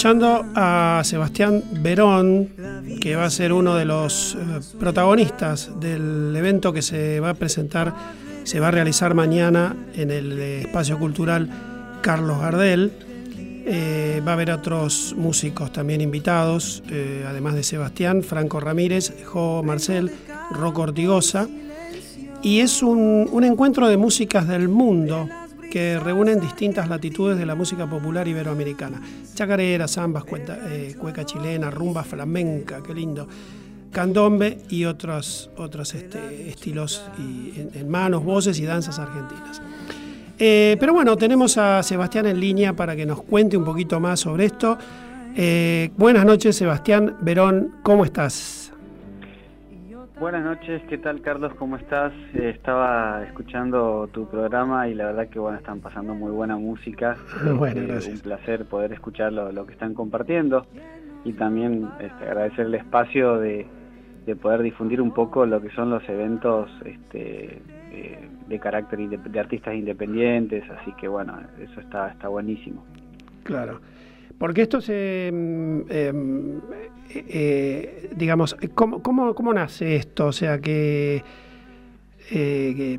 Escuchando 0.00 0.46
a 0.54 1.02
Sebastián 1.04 1.62
Verón, 1.82 2.48
que 3.02 3.16
va 3.16 3.26
a 3.26 3.30
ser 3.30 3.52
uno 3.52 3.76
de 3.76 3.84
los 3.84 4.34
eh, 4.34 4.38
protagonistas 4.78 5.78
del 5.78 6.34
evento 6.34 6.72
que 6.72 6.80
se 6.80 7.20
va 7.20 7.28
a 7.28 7.34
presentar, 7.34 7.94
se 8.44 8.60
va 8.60 8.68
a 8.68 8.70
realizar 8.70 9.12
mañana 9.12 9.76
en 9.94 10.10
el 10.10 10.38
eh, 10.38 10.60
espacio 10.62 10.98
cultural 10.98 11.50
Carlos 12.00 12.40
Gardel. 12.40 12.92
Eh, 13.66 14.22
va 14.26 14.30
a 14.30 14.34
haber 14.36 14.52
otros 14.52 15.14
músicos 15.18 15.70
también 15.70 16.00
invitados, 16.00 16.82
además 17.28 17.54
de 17.54 17.62
Sebastián, 17.62 18.22
Franco 18.22 18.58
Ramírez, 18.58 19.12
Jo 19.26 19.62
Marcel, 19.62 20.10
Rocco 20.50 20.80
Ortigosa. 20.80 21.46
Y 22.42 22.60
es 22.60 22.82
un 22.82 23.44
encuentro 23.44 23.86
de 23.86 23.98
músicas 23.98 24.48
del 24.48 24.70
mundo 24.70 25.28
que 25.70 25.98
reúnen 25.98 26.40
distintas 26.40 26.88
latitudes 26.88 27.38
de 27.38 27.46
la 27.46 27.54
música 27.54 27.88
popular 27.88 28.26
iberoamericana. 28.26 29.00
Chacarera, 29.34 29.88
zambas, 29.88 30.24
eh, 30.68 30.94
cueca 30.98 31.24
chilena, 31.24 31.70
rumba 31.70 32.04
flamenca, 32.04 32.82
qué 32.82 32.92
lindo. 32.92 33.26
Candombe 33.92 34.58
y 34.68 34.84
otros, 34.84 35.50
otros 35.56 35.94
este, 35.94 36.48
estilos 36.48 37.02
en 37.18 37.88
manos, 37.88 38.22
voces 38.22 38.58
y 38.60 38.64
danzas 38.64 38.98
argentinas. 38.98 39.60
Eh, 40.42 40.78
pero 40.80 40.94
bueno, 40.94 41.16
tenemos 41.18 41.58
a 41.58 41.82
Sebastián 41.82 42.24
en 42.26 42.40
línea 42.40 42.72
para 42.72 42.96
que 42.96 43.04
nos 43.04 43.22
cuente 43.22 43.58
un 43.58 43.64
poquito 43.64 44.00
más 44.00 44.20
sobre 44.20 44.46
esto. 44.46 44.78
Eh, 45.36 45.90
buenas 45.98 46.24
noches, 46.24 46.56
Sebastián 46.56 47.16
Verón, 47.20 47.74
¿cómo 47.82 48.06
estás? 48.06 48.59
Buenas 50.20 50.44
noches, 50.44 50.82
¿qué 50.88 50.98
tal 50.98 51.22
Carlos? 51.22 51.54
¿Cómo 51.54 51.76
estás? 51.76 52.12
Eh, 52.34 52.50
estaba 52.54 53.24
escuchando 53.24 54.06
tu 54.12 54.28
programa 54.28 54.86
y 54.86 54.94
la 54.94 55.06
verdad 55.06 55.28
que 55.28 55.38
bueno, 55.38 55.56
están 55.56 55.80
pasando 55.80 56.14
muy 56.14 56.30
buena 56.30 56.56
música. 56.56 57.16
Bueno, 57.56 57.80
Eh, 57.80 57.86
gracias. 57.86 58.14
Un 58.16 58.20
placer 58.20 58.66
poder 58.66 58.92
escuchar 58.92 59.32
lo, 59.32 59.50
lo 59.50 59.64
que 59.64 59.72
están 59.72 59.94
compartiendo 59.94 60.66
y 61.24 61.32
también 61.32 61.88
este, 62.00 62.24
agradecer 62.24 62.66
el 62.66 62.74
espacio 62.74 63.38
de, 63.38 63.66
de 64.26 64.36
poder 64.36 64.60
difundir 64.62 65.00
un 65.00 65.12
poco 65.12 65.46
lo 65.46 65.60
que 65.62 65.70
son 65.70 65.88
los 65.88 66.06
eventos 66.08 66.70
este, 66.84 67.62
eh, 67.92 68.28
de 68.46 68.58
carácter 68.58 68.98
de 69.08 69.40
artistas 69.40 69.74
independientes, 69.74 70.64
así 70.70 70.92
que 71.00 71.08
bueno, 71.08 71.38
eso 71.58 71.80
está, 71.80 72.08
está 72.10 72.28
buenísimo. 72.28 72.84
claro. 73.44 73.80
Porque 74.40 74.62
esto 74.62 74.80
se, 74.80 75.30
mm, 75.30 75.80
em, 75.90 76.56
eh, 77.10 77.24
eh, 77.28 78.10
digamos, 78.16 78.56
¿cómo, 78.74 79.02
cómo, 79.02 79.34
cómo 79.34 79.52
nace 79.52 79.96
esto? 79.96 80.28
O 80.28 80.32
sea, 80.32 80.58
que, 80.58 81.22
eh, 82.30 82.74
que, 82.74 82.98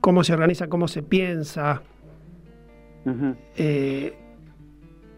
cómo 0.00 0.24
se 0.24 0.32
organiza, 0.32 0.66
cómo 0.68 0.88
se 0.88 1.02
piensa. 1.02 1.82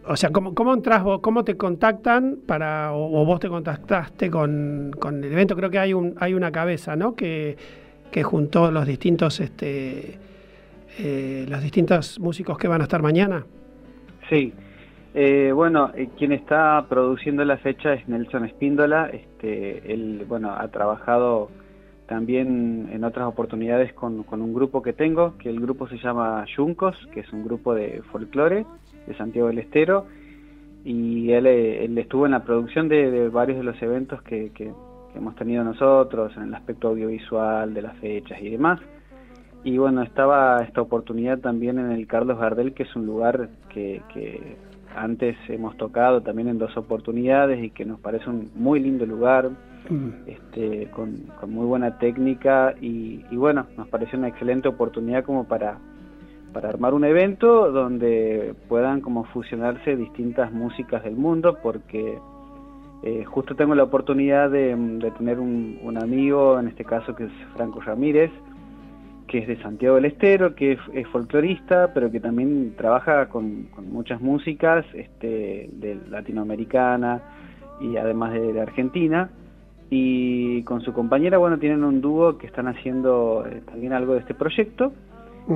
O 0.05 0.15
sea, 0.17 0.31
¿cómo, 0.31 0.53
cómo 0.53 0.73
entras 0.73 1.01
vos, 1.01 1.21
cómo 1.21 1.45
te 1.45 1.55
contactan 1.55 2.39
para, 2.45 2.91
o, 2.91 3.21
o 3.21 3.25
vos 3.25 3.39
te 3.39 3.47
contactaste 3.47 4.29
con, 4.29 4.91
con 4.99 5.23
el 5.23 5.31
evento? 5.31 5.55
Creo 5.55 5.69
que 5.69 5.79
hay 5.79 5.93
un, 5.93 6.13
hay 6.19 6.33
una 6.33 6.51
cabeza, 6.51 6.97
¿no? 6.97 7.15
Que, 7.15 7.55
que 8.11 8.21
juntó 8.21 8.69
los 8.69 8.85
distintos, 8.85 9.39
este, 9.39 10.17
eh, 10.99 11.45
los 11.47 11.61
distintos 11.61 12.19
músicos 12.19 12.57
que 12.57 12.67
van 12.67 12.81
a 12.81 12.83
estar 12.83 13.01
mañana. 13.01 13.45
Sí. 14.29 14.53
Eh, 15.19 15.51
bueno, 15.51 15.89
eh, 15.95 16.09
quien 16.15 16.31
está 16.31 16.85
produciendo 16.87 17.43
la 17.43 17.57
fecha 17.57 17.91
es 17.91 18.07
Nelson 18.07 18.45
Espíndola. 18.45 19.09
Este, 19.11 19.91
él, 19.91 20.25
bueno, 20.27 20.53
ha 20.53 20.67
trabajado 20.67 21.49
también 22.05 22.87
en 22.91 23.03
otras 23.03 23.27
oportunidades 23.27 23.93
con, 23.93 24.23
un 24.29 24.53
grupo 24.53 24.83
que 24.83 24.93
tengo, 24.93 25.35
que 25.39 25.49
el 25.49 25.59
grupo 25.59 25.87
se 25.87 25.97
llama 25.97 26.45
Yuncos, 26.55 26.95
que 27.15 27.21
es 27.21 27.33
un 27.33 27.43
grupo 27.43 27.73
de 27.73 28.03
folclore 28.11 28.67
de 29.07 29.17
Santiago 29.17 29.47
del 29.47 29.57
Estero. 29.57 30.05
Y 30.85 31.31
él, 31.31 31.47
eh, 31.47 31.89
estuvo 31.99 32.27
en 32.27 32.33
la 32.33 32.43
producción 32.43 32.87
de, 32.87 33.27
varios 33.29 33.57
de 33.57 33.63
los 33.63 33.81
eventos 33.81 34.21
que, 34.21 34.51
hemos 35.15 35.35
tenido 35.35 35.63
nosotros, 35.63 36.37
en 36.37 36.43
el 36.43 36.53
aspecto 36.53 36.89
audiovisual, 36.89 37.73
de 37.73 37.81
las 37.81 37.97
fechas 37.97 38.39
y 38.39 38.51
demás. 38.51 38.79
Y 39.63 39.79
bueno, 39.79 40.03
estaba 40.03 40.61
esta 40.61 40.83
oportunidad 40.83 41.39
también 41.39 41.79
en 41.79 41.91
el 41.91 42.05
Carlos 42.05 42.37
Gardel, 42.37 42.75
que 42.75 42.83
es 42.83 42.95
un 42.95 43.07
lugar 43.07 43.49
que 43.73 44.03
antes 44.97 45.37
hemos 45.47 45.77
tocado 45.77 46.21
también 46.21 46.47
en 46.47 46.57
dos 46.57 46.75
oportunidades 46.77 47.63
y 47.63 47.69
que 47.69 47.85
nos 47.85 47.99
parece 47.99 48.29
un 48.29 48.49
muy 48.55 48.79
lindo 48.79 49.05
lugar, 49.05 49.51
Mm, 49.89 50.09
este, 50.27 50.87
con, 50.91 51.15
con 51.39 51.51
muy 51.51 51.65
buena 51.65 51.97
técnica 51.97 52.75
y, 52.81 53.23
y 53.31 53.35
bueno, 53.37 53.67
nos 53.77 53.87
pareció 53.87 54.19
una 54.19 54.27
excelente 54.27 54.67
oportunidad 54.67 55.23
como 55.23 55.45
para, 55.45 55.77
para 56.51 56.69
armar 56.69 56.93
un 56.93 57.05
evento 57.05 57.71
donde 57.71 58.53
puedan 58.67 58.99
como 58.99 59.23
fusionarse 59.25 59.95
distintas 59.95 60.51
músicas 60.51 61.03
del 61.03 61.15
mundo 61.15 61.57
porque 61.63 62.19
eh, 63.03 63.23
justo 63.25 63.55
tengo 63.55 63.75
la 63.75 63.83
oportunidad 63.83 64.49
de, 64.49 64.75
de 64.75 65.11
tener 65.11 65.39
un, 65.39 65.79
un 65.81 65.97
amigo, 65.97 66.59
en 66.59 66.67
este 66.67 66.83
caso 66.83 67.15
que 67.15 67.25
es 67.25 67.31
Franco 67.55 67.79
Ramírez, 67.79 68.31
que 69.27 69.39
es 69.39 69.47
de 69.47 69.61
Santiago 69.61 69.95
del 69.95 70.05
Estero, 70.05 70.55
que 70.55 70.73
es, 70.73 70.79
es 70.93 71.07
folclorista, 71.07 71.93
pero 71.93 72.11
que 72.11 72.19
también 72.19 72.73
trabaja 72.77 73.29
con, 73.29 73.63
con 73.75 73.91
muchas 73.91 74.21
músicas 74.21 74.85
este, 74.93 75.69
de 75.73 75.99
latinoamericana 76.09 77.21
y 77.81 77.97
además 77.97 78.33
de, 78.33 78.53
de 78.53 78.61
Argentina. 78.61 79.29
Y 79.89 80.63
con 80.63 80.81
su 80.81 80.93
compañera, 80.93 81.37
bueno, 81.37 81.59
tienen 81.59 81.83
un 81.83 82.01
dúo 82.01 82.37
que 82.37 82.47
están 82.47 82.67
haciendo 82.67 83.45
eh, 83.45 83.61
también 83.65 83.93
algo 83.93 84.13
de 84.13 84.19
este 84.19 84.33
proyecto 84.33 84.91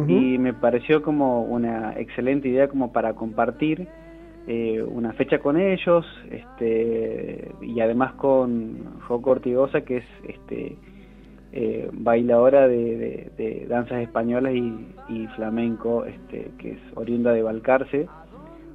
y 0.07 0.37
me 0.37 0.53
pareció 0.53 1.01
como 1.01 1.43
una 1.43 1.93
excelente 1.99 2.47
idea 2.47 2.69
como 2.69 2.93
para 2.93 3.13
compartir 3.13 3.87
eh, 4.47 4.81
una 4.81 5.13
fecha 5.13 5.39
con 5.39 5.59
ellos 5.59 6.05
este 6.31 7.51
y 7.61 7.79
además 7.81 8.13
con 8.13 8.99
Joco 9.07 9.31
Ortigosa 9.31 9.81
que 9.81 9.97
es 9.97 10.05
este 10.27 10.77
eh, 11.53 11.89
bailadora 11.91 12.67
de, 12.67 13.65
danzas 13.69 14.01
españolas 14.01 14.53
y, 14.53 14.87
flamenco 15.35 16.05
este 16.05 16.51
que 16.57 16.71
es 16.71 16.79
oriunda 16.95 17.33
de 17.33 17.43
Balcarce 17.43 18.07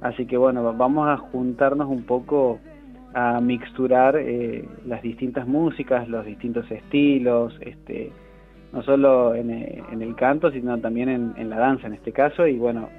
así 0.01 0.25
que 0.27 0.37
bueno 0.37 0.63
va- 0.63 0.71
vamos 0.71 1.07
a 1.09 1.17
juntarnos 1.17 1.87
un 1.87 2.03
poco 2.03 2.59
a 3.13 3.41
mixturar 3.41 4.15
eh, 4.17 4.65
las 4.85 5.01
distintas 5.01 5.47
músicas 5.47 6.07
los 6.07 6.25
distintos 6.25 6.69
estilos 6.71 7.57
este 7.61 8.11
no 8.73 8.83
solo 8.83 9.33
en, 9.33 9.49
eh, 9.49 9.81
el 9.99 10.15
canto, 10.15 10.51
sino 10.51 10.77
también 10.79 11.33
en 11.37 11.49
la 11.49 11.57
danza 11.57 11.87
en 11.87 11.93
este 11.93 12.11
caso. 12.11 12.45
Y 12.45 12.57
bueno, 12.57 12.89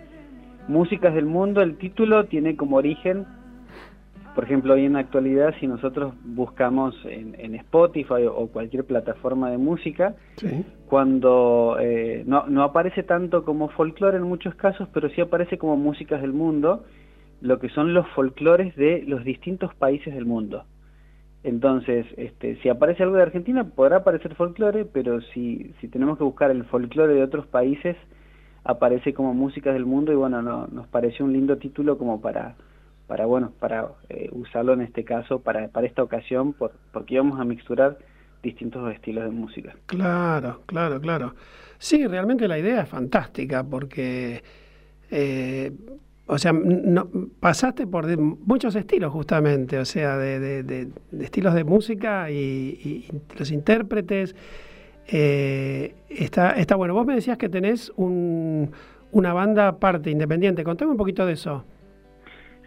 Músicas 0.67 1.15
del 1.15 1.25
Mundo, 1.25 1.63
el 1.63 1.79
título 1.79 2.25
tiene 2.25 2.55
como 2.57 2.77
origen, 2.77 3.27
por 4.39 4.45
ejemplo, 4.45 4.75
hoy 4.75 4.85
en 4.85 4.93
la 4.93 5.01
actualidad, 5.01 5.53
si 5.59 5.67
nosotros 5.67 6.15
buscamos 6.25 6.95
en, 7.07 7.35
en 7.41 7.57
Spotify 7.57 8.23
o 8.33 8.47
cualquier 8.47 8.85
plataforma 8.85 9.51
de 9.51 9.59
música, 9.59 10.15
Sí. 10.37 10.65
cuando 10.87 11.77
eh, 11.81 12.23
no, 12.25 12.47
no 12.47 12.63
aparece 12.63 13.03
tanto 13.03 13.45
como 13.45 13.69
folclore 13.71 14.17
en 14.19 14.23
muchos 14.23 14.55
casos, 14.55 14.89
pero 14.95 15.09
sí 15.11 15.21
aparece 15.21 15.59
como 15.59 15.77
músicas 15.77 16.21
del 16.21 16.33
mundo, 16.33 16.85
lo 17.41 17.59
que 17.59 17.69
son 17.71 17.95
los 17.95 18.07
folclores 18.11 18.77
de 18.77 19.03
los 19.09 19.25
distintos 19.25 19.75
países 19.75 20.15
del 20.15 20.25
mundo. 20.25 20.63
Entonces, 21.43 22.07
este, 22.17 22.63
si 22.63 22.69
aparece 22.69 23.03
algo 23.03 23.17
de 23.17 23.23
Argentina, 23.23 23.65
podrá 23.65 23.97
aparecer 23.97 24.37
folclore, 24.37 24.85
pero 24.85 25.21
si, 25.35 25.73
si 25.81 25.89
tenemos 25.89 26.17
que 26.17 26.23
buscar 26.23 26.53
el 26.53 26.63
folclore 26.67 27.13
de 27.15 27.25
otros 27.25 27.49
países, 27.49 27.97
aparece 28.63 29.13
como 29.15 29.35
músicas 29.35 29.75
del 29.75 29.85
mundo 29.85 30.13
y 30.13 30.15
bueno, 30.15 30.43
no, 30.43 30.69
nos 30.69 30.87
pareció 30.87 31.25
un 31.25 31.33
lindo 31.33 31.57
título 31.57 31.99
como 31.99 32.21
para, 32.21 32.55
para 33.09 33.27
bueno, 33.27 33.53
para 33.59 33.89
eh, 34.09 34.29
usarlo 34.31 34.73
en 34.75 34.83
este 34.83 35.03
caso, 35.03 35.41
para, 35.41 35.67
para 35.69 35.87
esta 35.89 36.03
ocasión, 36.05 36.53
por, 36.53 36.73
porque 36.93 37.15
íbamos 37.15 37.41
a 37.41 37.45
mixturar 37.45 37.99
distintos 38.43 38.93
estilos 38.95 39.25
de 39.25 39.31
música. 39.31 39.75
Claro, 39.87 40.63
claro, 40.67 41.01
claro. 41.01 41.35
Sí, 41.79 42.07
realmente 42.07 42.47
la 42.47 42.59
idea 42.59 42.83
es 42.83 42.89
fantástica 42.89 43.65
porque, 43.65 44.43
eh, 45.11 45.73
o 46.27 46.39
sea, 46.39 46.53
pasaste 47.41 47.87
por 47.87 48.07
muchos 48.17 48.77
estilos 48.77 49.13
justamente, 49.13 49.79
o 49.79 49.85
sea, 49.85 50.17
de, 50.19 50.39
de- 50.39 50.63
de- 50.63 50.89
de 51.11 51.25
estilos 51.25 51.55
de 51.55 51.65
música 51.65 52.31
y, 52.31 52.37
y 52.37 53.09
los 53.39 53.51
intérpretes. 53.51 54.37
Eh, 55.11 55.95
está, 56.11 56.51
está 56.53 56.77
bueno. 56.77 56.93
Vos 56.95 57.07
me 57.07 57.15
decías 57.15 57.39
que 57.39 57.49
tenés 57.49 57.91
un, 57.97 58.71
una 59.13 59.33
banda 59.33 59.69
aparte, 59.69 60.11
independiente. 60.11 60.63
Contame 60.65 60.91
un 60.91 60.99
poquito 60.99 61.25
de 61.25 61.33
eso. 61.33 61.65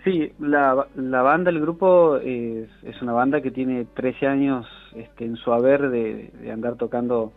Sí, 0.03 0.33
la, 0.39 0.87
la 0.95 1.21
banda, 1.21 1.51
el 1.51 1.61
grupo 1.61 2.17
es, 2.17 2.69
es 2.83 3.01
una 3.03 3.13
banda 3.13 3.41
que 3.41 3.51
tiene 3.51 3.85
13 3.93 4.25
años 4.25 4.67
este, 4.95 5.25
en 5.25 5.35
su 5.35 5.53
haber 5.53 5.89
de, 5.89 6.31
andar 6.51 6.75
tocando 6.75 7.33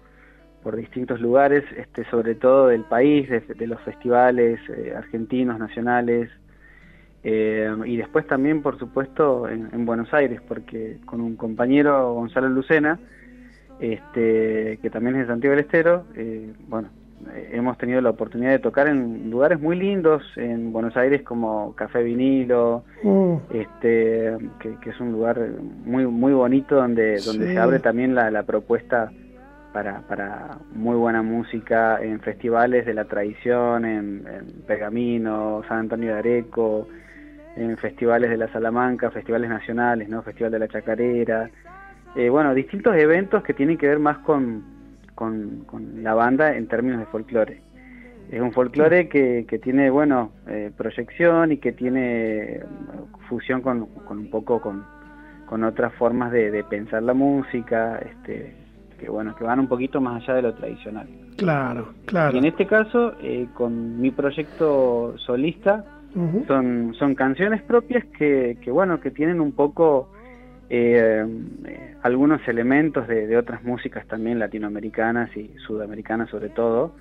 por 0.62 0.74
distintos 0.77 1.20
lugares, 1.20 1.62
este, 1.77 2.09
sobre 2.09 2.35
todo 2.35 2.68
del 2.68 2.85
país, 2.85 3.29
de, 3.29 3.66
los 3.66 3.79
festivales 3.83 4.59
eh, 4.70 4.94
argentinos, 4.96 5.59
nacionales, 5.59 6.31
eh, 7.22 7.70
y 7.85 7.98
después 7.98 8.27
también, 8.27 8.62
por 8.62 8.79
supuesto, 8.79 9.46
en, 9.46 9.68
en 9.72 9.85
Buenos 9.85 10.14
Aires, 10.14 10.40
porque 10.48 10.98
con 11.05 11.20
un 11.20 11.37
compañero, 11.37 12.14
Gonzalo 12.14 12.48
Lucena, 12.48 12.98
este, 13.79 14.79
que 14.81 14.90
también 14.90 15.16
es 15.16 15.22
de 15.22 15.33
Santiago 15.35 15.55
del 15.55 15.64
Estero, 15.66 16.05
eh, 16.14 16.50
bueno, 16.68 16.88
hemos 17.53 17.77
tenido 17.79 18.01
la 18.01 18.11
oportunidad 18.11 18.51
de 18.53 18.59
tocar 18.59 18.87
en 18.89 19.31
lugares 19.31 19.61
muy 19.61 19.77
lindos 19.77 20.23
en 20.37 20.73
Buenos 20.73 20.97
Aires 20.97 21.23
como 21.23 21.75
Café 21.75 22.03
Vinilo, 22.03 22.85
Mm, 23.03 23.35
este, 23.53 24.37
que, 24.61 24.77
que 24.81 24.91
es 24.91 25.01
un 25.01 25.13
lugar 25.13 25.39
muy 25.85 26.07
muy 26.07 26.33
bonito 26.33 26.77
donde 26.77 27.19
donde 27.21 27.47
Sí. 27.49 27.53
se 27.55 27.59
abre 27.59 27.79
también 27.81 28.15
la, 28.15 28.31
la 28.31 28.43
propuesta 28.45 29.11
para, 29.73 30.01
para 30.03 30.57
muy 30.73 30.97
buena 30.97 31.21
música 31.23 31.99
en 32.01 32.21
festivales 32.21 32.87
de 32.87 32.95
la 32.95 33.05
tradición, 33.07 33.85
en, 33.85 34.25
en 34.27 34.63
Pergamino, 34.67 35.63
San 35.69 35.79
Antonio 35.81 36.13
de 36.13 36.19
Areco, 36.21 36.87
en 37.57 37.77
festivales 37.79 38.31
de 38.31 38.37
la 38.37 38.49
Salamanca, 38.53 39.11
festivales 39.11 39.51
nacionales, 39.51 40.09
no, 40.09 40.23
Festival 40.23 40.53
de 40.53 40.59
la 40.61 40.69
Chacarera, 40.69 41.51
eh, 42.17 42.29
bueno, 42.31 42.55
distintos 42.55 42.95
eventos 42.97 43.43
que 43.43 43.53
tienen 43.55 43.77
que 43.77 43.89
ver 43.89 43.99
más 43.99 44.19
con, 44.19 44.63
con, 45.14 45.64
con 45.66 46.03
la 46.03 46.14
banda 46.14 46.57
en 46.57 46.66
términos 46.66 47.00
de 47.00 47.07
folclore. 47.07 47.61
Es 48.31 48.40
un 48.40 48.53
folclore 48.53 49.09
que, 49.09 49.44
que 49.48 49.59
tiene, 49.59 49.90
bueno, 49.90 50.33
eh, 50.48 50.70
proyección 50.77 51.53
y 51.53 51.59
que 51.59 51.72
tiene 51.72 52.42
eh, 52.57 52.64
fusión 53.29 53.61
con, 53.61 53.87
con 54.07 54.18
un 54.18 54.31
poco 54.31 54.61
con, 54.61 54.85
con 55.46 55.62
otras 55.62 55.92
formas 55.94 56.33
de, 56.33 56.50
de 56.50 56.64
pensar 56.64 57.03
la 57.03 57.14
música, 57.14 57.98
este, 57.98 58.55
que 58.98 59.11
bueno, 59.11 59.35
que 59.37 59.44
van 59.44 59.61
un 59.61 59.68
poquito 59.68 60.00
más 60.00 60.22
allá 60.22 60.35
de 60.35 60.42
lo 60.42 60.55
tradicional. 60.55 61.07
claro, 61.37 61.92
claro. 62.07 62.35
Y 62.35 62.38
en 62.38 62.46
este 62.46 62.66
caso, 62.66 63.12
eh, 63.20 63.46
con 63.55 64.00
mi 64.00 64.11
proyecto 64.11 65.14
solista, 65.18 65.85
son, 66.46 66.94
son 66.96 67.16
canciones 67.16 67.61
propias 67.62 68.05
que, 68.16 68.57
que 68.62 68.70
bueno, 68.70 69.00
que 69.00 69.11
tienen 69.11 69.40
un 69.40 69.50
poco 69.50 70.11
eh, 70.77 71.95
algunos 72.03 72.47
elementos 72.49 73.07
de, 73.07 73.37
otras 73.37 73.63
músicas 73.63 74.07
también 74.07 74.39
latinoamericanas 74.39 75.35
y 75.37 75.55
sudamericanas 75.67 76.31
sobre 76.31 76.49
todo, 76.49 76.97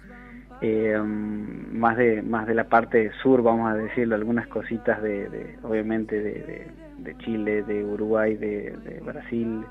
eh, 0.61 0.97
más 0.97 1.97
de 1.97 2.21
más 2.21 2.47
de 2.47 2.53
la 2.53 2.65
parte 2.69 3.11
sur, 3.21 3.41
vamos 3.41 3.71
a 3.71 3.75
decirlo, 3.75 4.15
algunas 4.15 4.47
cositas 4.47 5.01
de, 5.01 5.57
obviamente 5.63 6.19
de, 6.21 7.17
Chile, 7.17 7.63
de 7.63 7.83
Uruguay, 7.83 8.35
de, 8.35 9.01
Brasil, 9.03 9.63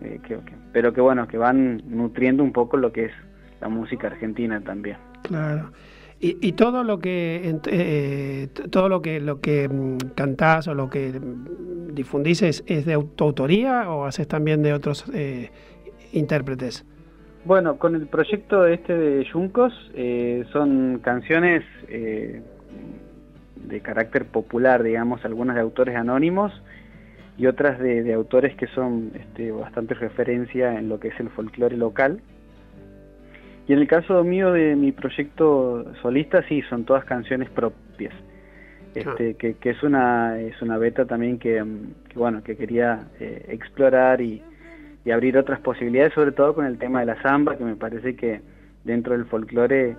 eh, 0.00 0.20
pero 0.72 0.92
que 0.92 1.00
bueno, 1.00 1.28
que 1.28 1.38
van 1.38 1.82
nutriendo 1.86 2.42
un 2.42 2.52
poco 2.52 2.76
lo 2.76 2.92
que 2.92 3.06
es 3.06 3.12
la 3.60 3.68
música 3.68 4.08
argentina 4.08 4.60
también. 4.60 4.96
Claro. 5.22 5.70
Y, 6.26 6.52
todo 6.52 6.84
lo 6.84 7.00
que 7.00 7.54
eh, 7.66 8.48
todo 8.70 8.88
lo 8.88 9.02
que 9.02 9.20
lo 9.20 9.42
que 9.42 9.68
mm, 9.68 9.98
cantás 10.14 10.66
o 10.68 10.74
lo 10.74 10.88
que 10.88 11.20
mm, 11.20 11.94
difundís 11.94 12.40
es, 12.40 12.64
de 12.64 13.06
tu 13.14 13.24
autoría 13.24 13.90
o 13.90 14.06
haces 14.06 14.26
también 14.26 14.62
de 14.62 14.72
otros 14.72 15.04
eh, 15.12 15.50
intérpretes. 16.14 16.86
Bueno, 17.44 17.76
con 17.76 17.94
el 17.94 18.06
proyecto 18.06 18.66
este 18.66 18.96
de 18.96 19.24
Yuncos 19.24 19.74
eh, 19.92 20.46
son 20.50 21.00
canciones 21.02 21.62
eh, 21.88 22.40
de 23.56 23.80
carácter 23.80 24.24
popular, 24.24 24.82
digamos, 24.82 25.22
algunas 25.26 25.56
de 25.56 25.60
autores 25.60 25.94
anónimos 25.94 26.52
y 27.36 27.48
otras 27.48 27.78
de, 27.78 28.02
de 28.02 28.14
autores 28.14 28.56
que 28.56 28.66
son 28.68 29.12
este, 29.14 29.50
bastante 29.50 29.92
referencia 29.92 30.78
en 30.78 30.88
lo 30.88 30.98
que 31.00 31.08
es 31.08 31.20
el 31.20 31.28
folclore 31.28 31.76
local. 31.76 32.22
Y 33.66 33.72
en 33.72 33.78
el 33.78 33.88
caso 33.88 34.22
mío 34.24 34.52
de 34.52 34.76
mi 34.76 34.92
proyecto 34.92 35.84
solista, 36.02 36.42
sí, 36.48 36.62
son 36.68 36.84
todas 36.84 37.04
canciones 37.04 37.48
propias. 37.50 38.14
Este, 38.94 39.34
que, 39.34 39.54
que 39.54 39.70
es 39.70 39.82
una 39.82 40.38
es 40.38 40.62
una 40.62 40.78
beta 40.78 41.04
también 41.04 41.38
que, 41.40 41.60
mm, 41.60 41.94
que, 42.08 42.16
bueno 42.16 42.44
que 42.44 42.56
quería 42.56 43.08
eh, 43.18 43.46
explorar 43.48 44.20
y, 44.20 44.40
y 45.04 45.10
abrir 45.10 45.36
otras 45.36 45.58
posibilidades, 45.60 46.12
sobre 46.14 46.30
todo 46.30 46.54
con 46.54 46.64
el 46.64 46.78
tema 46.78 47.00
de 47.00 47.06
la 47.06 47.20
samba, 47.20 47.56
que 47.56 47.64
me 47.64 47.74
parece 47.74 48.14
que 48.14 48.40
dentro 48.84 49.14
del 49.14 49.24
folclore 49.24 49.96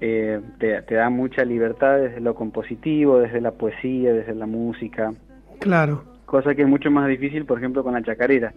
eh, 0.00 0.40
te, 0.58 0.82
te 0.82 0.94
da 0.94 1.10
mucha 1.10 1.44
libertad 1.44 1.98
desde 1.98 2.20
lo 2.20 2.36
compositivo, 2.36 3.18
desde 3.18 3.40
la 3.40 3.50
poesía, 3.50 4.12
desde 4.12 4.34
la 4.36 4.46
música, 4.46 5.12
Claro. 5.58 6.04
cosa 6.24 6.54
que 6.54 6.62
es 6.62 6.68
mucho 6.68 6.90
más 6.90 7.08
difícil, 7.08 7.44
por 7.44 7.58
ejemplo, 7.58 7.82
con 7.82 7.94
la 7.94 8.02
chacarera. 8.02 8.52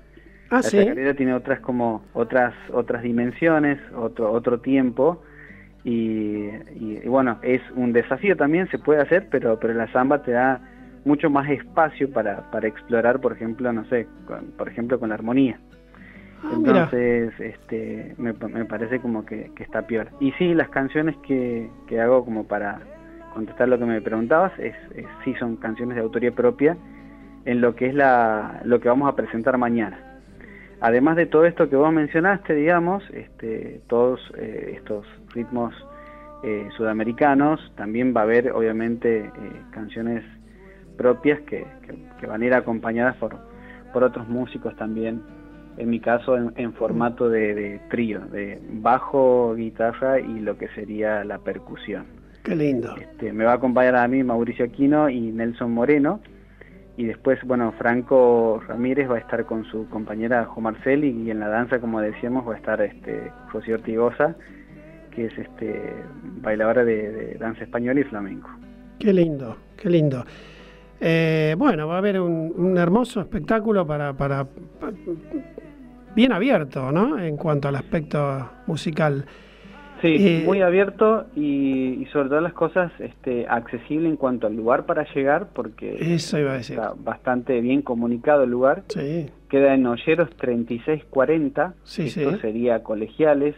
Ah, 0.52 0.58
la 0.58 0.62
sí. 0.64 0.78
chacarera 0.78 1.14
tiene 1.14 1.34
otras 1.34 1.60
como 1.62 2.04
otras 2.14 2.54
otras 2.74 3.02
dimensiones, 3.04 3.80
otro 3.96 4.32
otro 4.32 4.60
tiempo 4.60 5.24
y, 5.84 6.46
y- 6.80 7.00
y 7.04 7.08
bueno, 7.08 7.40
es 7.42 7.62
un 7.76 7.94
desafío 7.94 8.36
también, 8.38 8.68
se 8.70 8.78
puede 8.78 9.02
hacer, 9.02 9.28
pero 9.32 9.58
pero 9.60 9.74
la 9.74 9.92
samba 9.92 10.22
te 10.22 10.32
da 10.32 10.60
mucho 11.06 11.30
más 11.32 11.50
espacio 11.50 12.12
para, 12.12 12.52
para 12.52 12.68
explorar, 12.68 13.20
por 13.22 13.32
ejemplo, 13.34 13.72
no 13.74 13.86
sé, 13.86 14.08
con- 14.28 14.52
por 14.58 14.68
ejemplo 14.68 15.00
con 15.00 15.10
la 15.10 15.16
armonía. 15.16 15.58
Ah, 16.44 16.50
mira. 16.58 16.70
Entonces, 16.90 17.34
este, 17.40 18.14
me, 18.18 18.34
me 18.34 18.66
parece 18.66 19.00
como 19.00 19.26
que, 19.26 19.52
que 19.56 19.64
está 19.64 19.84
peor. 19.84 20.10
Y 20.20 20.32
sí, 20.34 20.54
las 20.54 20.70
canciones 20.70 21.16
que, 21.26 21.70
que 21.88 22.00
hago 22.02 22.24
como 22.26 22.44
para 22.46 22.80
contestar 23.34 23.70
lo 23.70 23.80
que 23.80 23.86
me 23.86 24.02
preguntabas, 24.02 24.52
es, 24.60 24.76
es- 24.96 25.06
sí 25.24 25.34
son 25.40 25.56
canciones 25.56 25.96
de 25.96 26.02
autoría 26.02 26.32
propia 26.32 26.76
en 27.46 27.62
lo 27.62 27.74
que 27.76 27.88
es 27.88 27.96
la, 27.96 28.62
lo 28.66 28.80
que 28.80 28.90
vamos 28.90 29.12
a 29.12 29.16
presentar 29.16 29.58
mañana. 29.58 29.98
Además 30.82 31.16
de 31.16 31.28
todo 31.28 31.46
esto 31.46 31.70
que 31.70 31.76
vos 31.76 31.94
mencionaste, 31.94 32.56
digamos, 32.56 33.04
este, 33.14 33.82
todos 33.88 34.20
eh, 34.38 34.74
estos 34.78 35.06
ritmos 35.34 35.74
eh, 36.44 36.68
sudamericanos, 36.76 37.72
también 37.76 38.14
va 38.16 38.22
a 38.22 38.24
haber 38.24 38.52
obviamente 38.52 39.20
eh, 39.20 39.32
canciones 39.72 40.24
propias 40.98 41.40
que, 41.42 41.66
que- 41.86 41.98
que 42.20 42.28
van 42.28 42.42
a 42.42 42.46
ir 42.46 42.54
acompañadas 42.54 43.16
por, 43.18 43.36
por 43.94 44.04
otros 44.04 44.28
músicos 44.28 44.76
también, 44.76 45.22
en 45.78 45.90
mi 45.90 46.00
caso 46.00 46.36
en, 46.36 46.52
en 46.56 46.74
formato 46.74 47.30
de, 47.30 47.54
de 47.56 47.80
trío, 47.90 48.20
de 48.32 48.60
bajo, 48.74 49.54
guitarra 49.56 50.20
y 50.20 50.40
lo 50.40 50.58
que 50.58 50.68
sería 50.70 51.24
la 51.24 51.38
percusión. 51.40 52.06
Qué 52.44 52.56
lindo. 52.56 52.96
Este, 52.98 53.32
me 53.34 53.44
va 53.46 53.52
a 53.52 53.56
acompañar 53.56 53.96
a 53.96 54.08
mí 54.08 54.24
Mauricio 54.24 54.66
Aquino 54.66 55.10
y 55.10 55.32
Nelson 55.32 55.72
Moreno. 55.72 56.22
Y 57.02 57.06
después, 57.06 57.40
bueno, 57.46 57.74
Franco 57.80 58.62
Ramírez 58.68 59.10
va 59.10 59.16
a 59.16 59.20
estar 59.20 59.44
con 59.48 59.66
su 59.66 59.90
compañera 59.90 60.46
Jo 60.46 60.62
Marcel 60.62 61.04
y, 61.04 61.32
en 61.32 61.40
la 61.40 61.48
danza, 61.48 61.80
como 61.80 62.00
decíamos, 62.00 62.48
va 62.48 62.54
a 62.54 62.58
estar 62.58 62.80
este 62.80 63.32
José 63.52 63.74
Ortigosa, 63.74 64.36
que 65.10 65.26
es 65.26 65.36
este 65.36 65.96
bailadora 66.44 66.86
de, 66.86 67.38
danza 67.40 67.64
española 67.64 68.02
y 68.02 68.04
flamenco. 68.04 68.52
Qué 69.00 69.12
lindo, 69.14 69.58
qué 69.78 69.90
lindo. 69.90 70.24
Eh, 71.00 71.56
bueno, 71.58 71.88
va 71.88 71.96
a 71.96 71.98
haber 71.98 72.22
un, 72.22 72.78
hermoso 72.78 73.20
espectáculo 73.20 73.84
para, 73.88 74.14
para, 74.14 74.44
pa- 74.44 74.94
bien 76.16 76.32
abierto, 76.34 76.92
¿no? 76.92 77.18
En 77.18 77.36
cuanto 77.36 77.68
al 77.68 77.78
aspecto 77.78 78.48
musical. 78.68 79.26
Sí, 80.02 80.16
Eh, 80.20 80.44
muy 80.46 80.62
abierto 80.62 81.26
y, 81.36 82.02
y 82.02 82.06
sobre 82.12 82.30
todas 82.30 82.44
las 82.44 82.54
cosas 82.54 82.92
este, 83.00 83.46
accesible 83.48 84.10
en 84.10 84.16
cuanto 84.18 84.48
al 84.48 84.56
lugar 84.56 84.86
para 84.86 85.06
llegar, 85.14 85.50
porque 85.54 85.98
Eso 86.00 86.40
iba 86.40 86.54
a 86.54 86.58
decir. 86.58 86.76
está 86.78 86.94
bastante 86.98 87.62
bien 87.62 87.82
comunicado 87.84 88.44
el 88.44 88.50
lugar. 88.50 88.84
Sí, 88.88 89.30
Queda 89.50 89.74
en 89.76 89.86
Olleros 89.86 90.30
3640, 90.38 91.74
Sí, 91.84 92.04
esto 92.08 92.32
sí. 92.32 92.38
sería 92.42 92.84
Colegiales, 92.84 93.56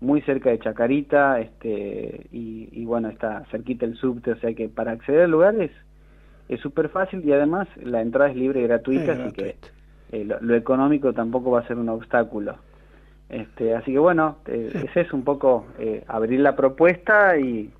muy 0.00 0.20
cerca 0.22 0.50
de 0.50 0.58
Chacarita, 0.58 1.40
este, 1.40 2.26
y, 2.32 2.68
y 2.72 2.84
bueno, 2.84 3.08
está 3.08 3.44
cerquita 3.50 3.86
el 3.86 3.96
subte, 3.96 4.32
o 4.32 4.36
sea 4.38 4.52
que 4.54 4.68
para 4.68 4.92
acceder 4.92 5.22
al 5.22 5.30
lugar 5.30 5.54
es 5.60 5.70
es 6.48 6.60
súper 6.60 6.90
fácil 6.90 7.24
y 7.24 7.32
además 7.32 7.66
la 7.82 8.00
entrada 8.02 8.30
es 8.30 8.36
libre 8.36 8.60
y 8.60 8.64
gratuita, 8.64 9.02
Es 9.02 9.08
así 9.18 9.18
gratuito. 9.36 9.68
que 10.10 10.20
eh, 10.20 10.24
lo, 10.24 10.40
lo 10.40 10.54
económico 10.54 11.12
tampoco 11.12 11.50
va 11.50 11.60
a 11.60 11.66
ser 11.66 11.76
un 11.76 11.88
obstáculo. 11.88 12.54
Este, 13.28 13.74
así 13.74 13.92
que 13.92 13.98
bueno, 13.98 14.38
eh, 14.46 14.70
ese 14.88 15.00
es 15.00 15.12
un 15.12 15.24
poco 15.24 15.66
eh, 15.78 16.04
abrir 16.06 16.40
la 16.40 16.54
propuesta 16.54 17.36
y, 17.38 17.70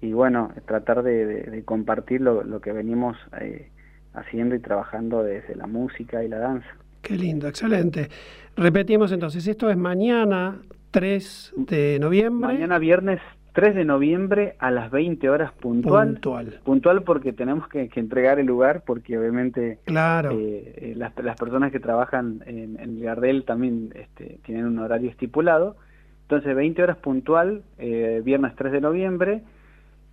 y 0.00 0.12
bueno, 0.12 0.50
tratar 0.66 1.02
de, 1.02 1.24
de- 1.26 1.42
de 1.50 1.64
compartir 1.64 2.20
lo, 2.20 2.42
lo 2.42 2.60
que 2.60 2.72
venimos 2.72 3.16
eh, 3.40 3.68
haciendo 4.14 4.54
y 4.54 4.58
trabajando 4.58 5.22
desde 5.22 5.54
la 5.54 5.66
música 5.66 6.24
y 6.24 6.28
la 6.28 6.38
danza. 6.38 6.66
qué 7.02 7.14
lindo, 7.16 7.46
excelente. 7.46 8.08
Repetimos 8.56 9.12
entonces, 9.12 9.46
esto 9.46 9.70
es 9.70 9.76
mañana 9.76 10.58
3 10.90 11.52
de 11.56 11.98
noviembre. 12.00 12.54
Mañana 12.54 12.78
viernes 12.78 13.20
3 13.56 13.74
de 13.74 13.86
noviembre 13.86 14.54
a 14.58 14.70
las 14.70 14.90
20 14.90 15.30
horas 15.30 15.50
puntual. 15.52 16.08
Puntual. 16.12 16.60
Puntual 16.62 17.02
porque 17.04 17.32
tenemos 17.32 17.66
que, 17.68 17.88
que 17.88 18.00
entregar 18.00 18.38
el 18.38 18.44
lugar 18.44 18.82
porque 18.86 19.16
obviamente 19.18 19.78
Claro. 19.86 20.30
eh, 20.32 20.74
eh, 20.76 20.92
las, 20.94 21.12
las 21.24 21.38
personas 21.38 21.72
que 21.72 21.80
trabajan 21.80 22.42
en, 22.44 22.78
en 22.78 22.98
el 22.98 23.00
Gardel 23.02 23.44
también 23.44 23.92
este, 23.94 24.40
tienen 24.44 24.66
un 24.66 24.78
horario 24.78 25.08
estipulado. 25.08 25.76
Entonces 26.22 26.54
20 26.54 26.82
horas 26.82 26.98
puntual, 26.98 27.62
eh, 27.78 28.20
viernes 28.22 28.54
3 28.56 28.72
de 28.72 28.80
noviembre 28.82 29.42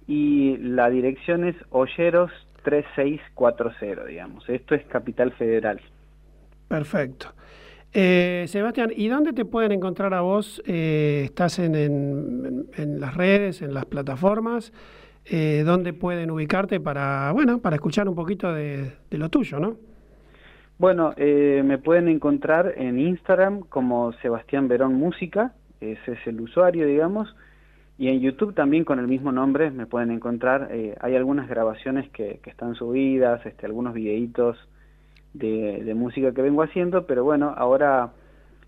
y 0.08 0.56
la 0.60 0.90
dirección 0.90 1.44
es 1.44 1.56
Olleros 1.70 2.32
3640, 2.64 4.06
digamos. 4.06 4.48
Esto 4.48 4.74
es 4.74 4.86
Capital 4.86 5.34
Federal. 5.34 5.82
Perfecto. 6.70 7.28
Eh, 7.94 8.46
Sebastián, 8.48 8.92
¿y 8.96 9.08
dónde 9.08 9.34
te 9.34 9.46
pueden 9.46 9.72
encontrar 9.72 10.14
a 10.14 10.22
vos? 10.22 10.62
Eh, 10.66 11.22
¿Estás 11.26 11.60
en, 11.60 11.76
en- 11.76 13.00
las 13.00 13.16
redes, 13.16 13.62
en 13.62 13.74
las 13.74 13.86
plataformas? 13.86 14.74
Eh, 15.26 15.64
¿Dónde 15.66 15.94
pueden 15.94 16.32
ubicarte 16.32 16.80
para, 16.80 17.32
bueno, 17.34 17.60
para 17.60 17.76
escuchar 17.76 18.10
un 18.10 18.16
poquito 18.16 18.52
de, 18.54 18.94
de 19.10 19.18
lo 19.18 19.30
tuyo, 19.30 19.60
no? 19.60 19.78
Bueno, 20.80 21.14
eh, 21.18 21.62
me 21.64 21.78
pueden 21.78 22.08
encontrar 22.08 22.74
en 22.78 23.00
Instagram 23.00 23.62
como 23.70 24.12
Sebastián 24.14 24.68
Verón 24.68 24.96
Música, 24.96 25.54
ese 25.80 26.14
es 26.14 26.28
el 26.28 26.42
usuario, 26.42 26.88
digamos, 26.88 27.36
y 27.98 28.08
en 28.10 28.20
YouTube 28.22 28.56
también 28.56 28.84
con 28.84 29.00
el 29.00 29.08
mismo 29.08 29.32
nombre 29.32 29.70
me 29.70 29.86
pueden 29.86 30.12
encontrar. 30.12 30.70
eh, 30.72 30.96
hay 31.00 31.16
algunas 31.16 31.48
grabaciones 31.48 32.10
que, 32.10 32.40
que 32.44 32.50
están 32.50 32.74
subidas, 32.76 33.46
este, 33.46 33.66
algunos 33.68 33.94
videitos 33.94 34.58
de, 35.34 35.94
música 35.96 36.32
que 36.34 36.42
vengo 36.42 36.64
haciendo, 36.64 37.06
pero 37.06 37.24
bueno, 37.24 37.54
ahora 37.56 38.12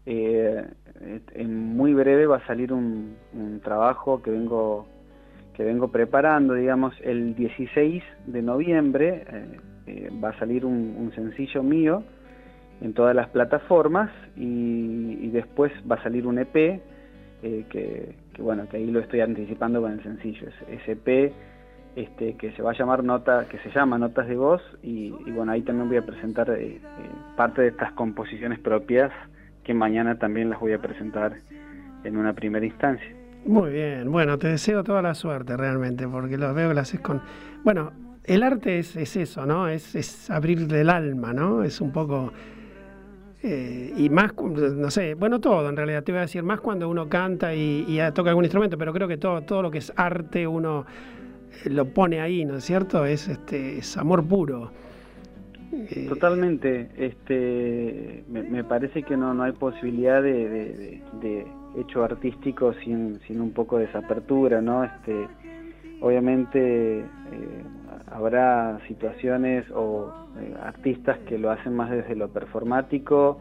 eh, 0.06 0.64
en 1.34 1.76
muy 1.76 1.94
breve 1.94 2.26
va 2.26 2.38
a 2.38 2.48
salir 2.48 2.74
un, 2.74 3.16
un 3.34 3.60
trabajo 3.62 4.22
que 4.22 4.32
vengo 4.32 4.88
que 5.56 5.64
vengo 5.64 5.88
preparando, 5.88 6.54
digamos, 6.54 6.94
el 7.02 7.34
16 7.34 8.04
de 8.28 8.42
noviembre 8.42 9.24
eh, 9.32 9.46
eh, 9.88 10.10
va 10.22 10.30
a 10.30 10.40
salir 10.40 10.66
un, 10.66 11.12
sencillo 11.16 11.64
mío 11.64 12.04
en 12.82 12.94
todas 12.94 13.16
las 13.16 13.30
plataformas 13.30 14.12
y, 14.36 15.30
después 15.30 15.72
va 15.90 15.96
a 15.96 16.04
salir 16.04 16.28
un 16.28 16.40
EP 16.40 16.54
que, 16.54 17.66
que, 17.70 18.42
bueno 18.42 18.68
que 18.70 18.78
ahí 18.78 18.90
lo 18.90 19.00
estoy 19.02 19.20
anticipando 19.22 19.82
con 19.82 19.94
el 19.94 20.04
sencillo. 20.04 20.48
Es- 20.48 20.82
ese 20.82 20.92
EP 20.94 21.34
este 21.96 22.36
que 22.36 22.52
se 22.52 22.62
va 22.62 22.72
a 22.72 22.78
llamar 22.78 23.04
nota 23.04 23.48
que 23.50 23.58
se 23.60 23.70
llama 23.72 23.98
notas 23.98 24.28
de 24.28 24.36
voz 24.36 24.62
y, 24.84 25.12
bueno 25.32 25.52
ahí 25.52 25.62
también 25.62 25.88
voy 25.88 25.98
a 25.98 26.06
presentar 26.06 26.50
eh, 26.50 26.76
eh, 26.76 26.82
parte 27.38 27.62
de 27.62 27.68
estas 27.70 27.94
composiciones 27.94 28.60
propias 28.60 29.12
que 29.64 29.74
mañana 29.74 30.18
también 30.18 30.50
las 30.50 30.60
voy 30.60 30.74
a 30.74 30.80
presentar 30.80 31.34
en 32.04 32.18
una 32.18 32.34
primera 32.34 32.66
instancia 32.66 33.08
Muy 33.46 33.72
bien, 33.72 34.12
bueno, 34.12 34.38
te 34.38 34.48
deseo 34.48 34.84
toda 34.84 35.02
la 35.02 35.14
suerte 35.16 35.58
realmente, 35.58 36.08
porque 36.08 36.38
lo 36.38 36.54
veo 36.54 36.70
que 36.70 36.76
lo 36.76 36.82
haces 36.82 37.00
con... 37.00 37.22
Bueno, 37.64 37.92
el 38.24 38.44
arte 38.44 38.80
es, 38.80 38.96
es 38.96 39.16
eso, 39.16 39.46
¿no? 39.46 39.68
Es, 39.68 39.96
es 39.96 40.30
abrir 40.30 40.68
del 40.68 40.90
alma, 40.90 41.34
¿no? 41.34 41.64
Es 41.64 41.82
un 41.82 41.92
poco... 41.92 42.32
eh, 43.42 43.94
y 43.98 44.10
más, 44.10 44.34
no 44.36 44.90
sé, 44.92 45.16
bueno, 45.16 45.40
todo 45.40 45.68
en 45.70 45.76
realidad, 45.76 46.04
te 46.04 46.12
voy 46.12 46.20
a 46.20 46.22
decir, 46.22 46.44
más 46.44 46.60
cuando 46.60 46.90
uno 46.90 47.08
canta 47.08 47.54
y, 47.56 47.86
y 47.88 48.00
toca 48.14 48.30
algún 48.30 48.46
instrumento, 48.46 48.78
pero 48.78 48.94
creo 48.94 49.08
que 49.08 49.18
todo, 49.18 49.42
todo 49.42 49.62
lo 49.64 49.72
que 49.72 49.80
es 49.80 49.94
arte 49.96 50.46
uno 50.46 50.86
lo 51.66 51.86
pone 51.86 52.22
ahí, 52.22 52.46
¿no 52.46 52.58
es 52.58 52.64
cierto? 52.66 53.06
Es, 53.06 53.28
este, 53.28 53.78
es 53.80 53.98
amor 53.98 54.24
puro. 54.26 54.72
Eh, 55.74 56.06
Totalmente, 56.08 56.90
este, 56.98 58.24
me, 58.30 58.64
parece 58.64 59.04
que 59.04 59.18
no, 59.18 59.34
no 59.34 59.44
hay 59.44 59.52
posibilidad 59.54 60.22
de, 60.22 61.02
de- 61.22 61.48
hecho 61.78 62.06
artístico 62.06 62.74
sin, 62.86 63.20
sin 63.28 63.42
un 63.42 63.52
poco 63.52 63.78
de 63.78 63.84
esa 63.86 63.98
apertura, 64.00 64.62
¿no? 64.62 64.86
Este, 64.86 65.28
obviamente 66.00 67.00
eh, 67.00 67.06
habrá 68.10 68.80
situaciones 68.88 69.70
o 69.72 70.14
eh, 70.40 70.54
artistas 70.64 71.18
que 71.28 71.38
lo 71.38 71.52
hacen 71.52 71.74
más 71.76 71.92
desde 71.92 72.16
lo 72.16 72.30
performático, 72.30 73.40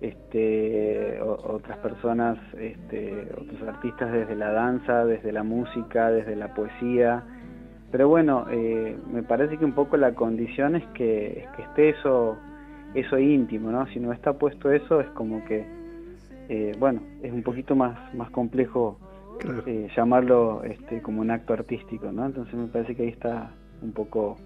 este, 0.00 1.20
otras 1.20 1.76
personas, 1.78 2.38
este, 2.58 3.28
otros 3.38 3.62
artistas 3.68 4.10
desde 4.10 4.34
la 4.34 4.50
danza, 4.52 5.04
desde 5.04 5.30
la 5.32 5.42
música, 5.42 6.10
desde 6.10 6.36
la 6.36 6.54
poesía. 6.54 7.22
Pero 7.94 8.08
bueno, 8.08 8.44
eh, 8.50 8.96
me 9.12 9.22
parece 9.22 9.56
que 9.56 9.64
un 9.64 9.70
poco 9.70 9.96
la 9.96 10.16
condición 10.16 10.74
es 10.74 10.84
que, 10.94 11.44
es 11.44 11.48
que 11.54 11.62
esté 11.62 11.90
eso, 11.90 12.36
eso 12.92 13.20
íntimo, 13.20 13.70
¿no? 13.70 13.86
Si 13.86 14.00
no 14.00 14.12
está 14.12 14.32
puesto 14.32 14.72
eso, 14.72 15.00
es 15.00 15.06
como 15.10 15.44
que, 15.44 15.64
eh, 16.48 16.72
bueno, 16.80 17.00
es 17.22 17.32
un 17.32 17.44
poquito 17.44 17.76
más, 17.76 17.96
más 18.12 18.30
complejo 18.30 18.98
Claro. 19.38 19.62
eh, 19.66 19.86
llamarlo 19.96 20.64
este, 20.64 21.02
como 21.02 21.20
un 21.20 21.30
acto 21.30 21.52
artístico, 21.52 22.10
¿no? 22.10 22.26
Entonces 22.26 22.52
me 22.56 22.66
parece 22.66 22.96
que 22.96 23.04
ahí 23.04 23.10
está 23.10 23.52
un 23.80 23.92
poco 23.92 24.38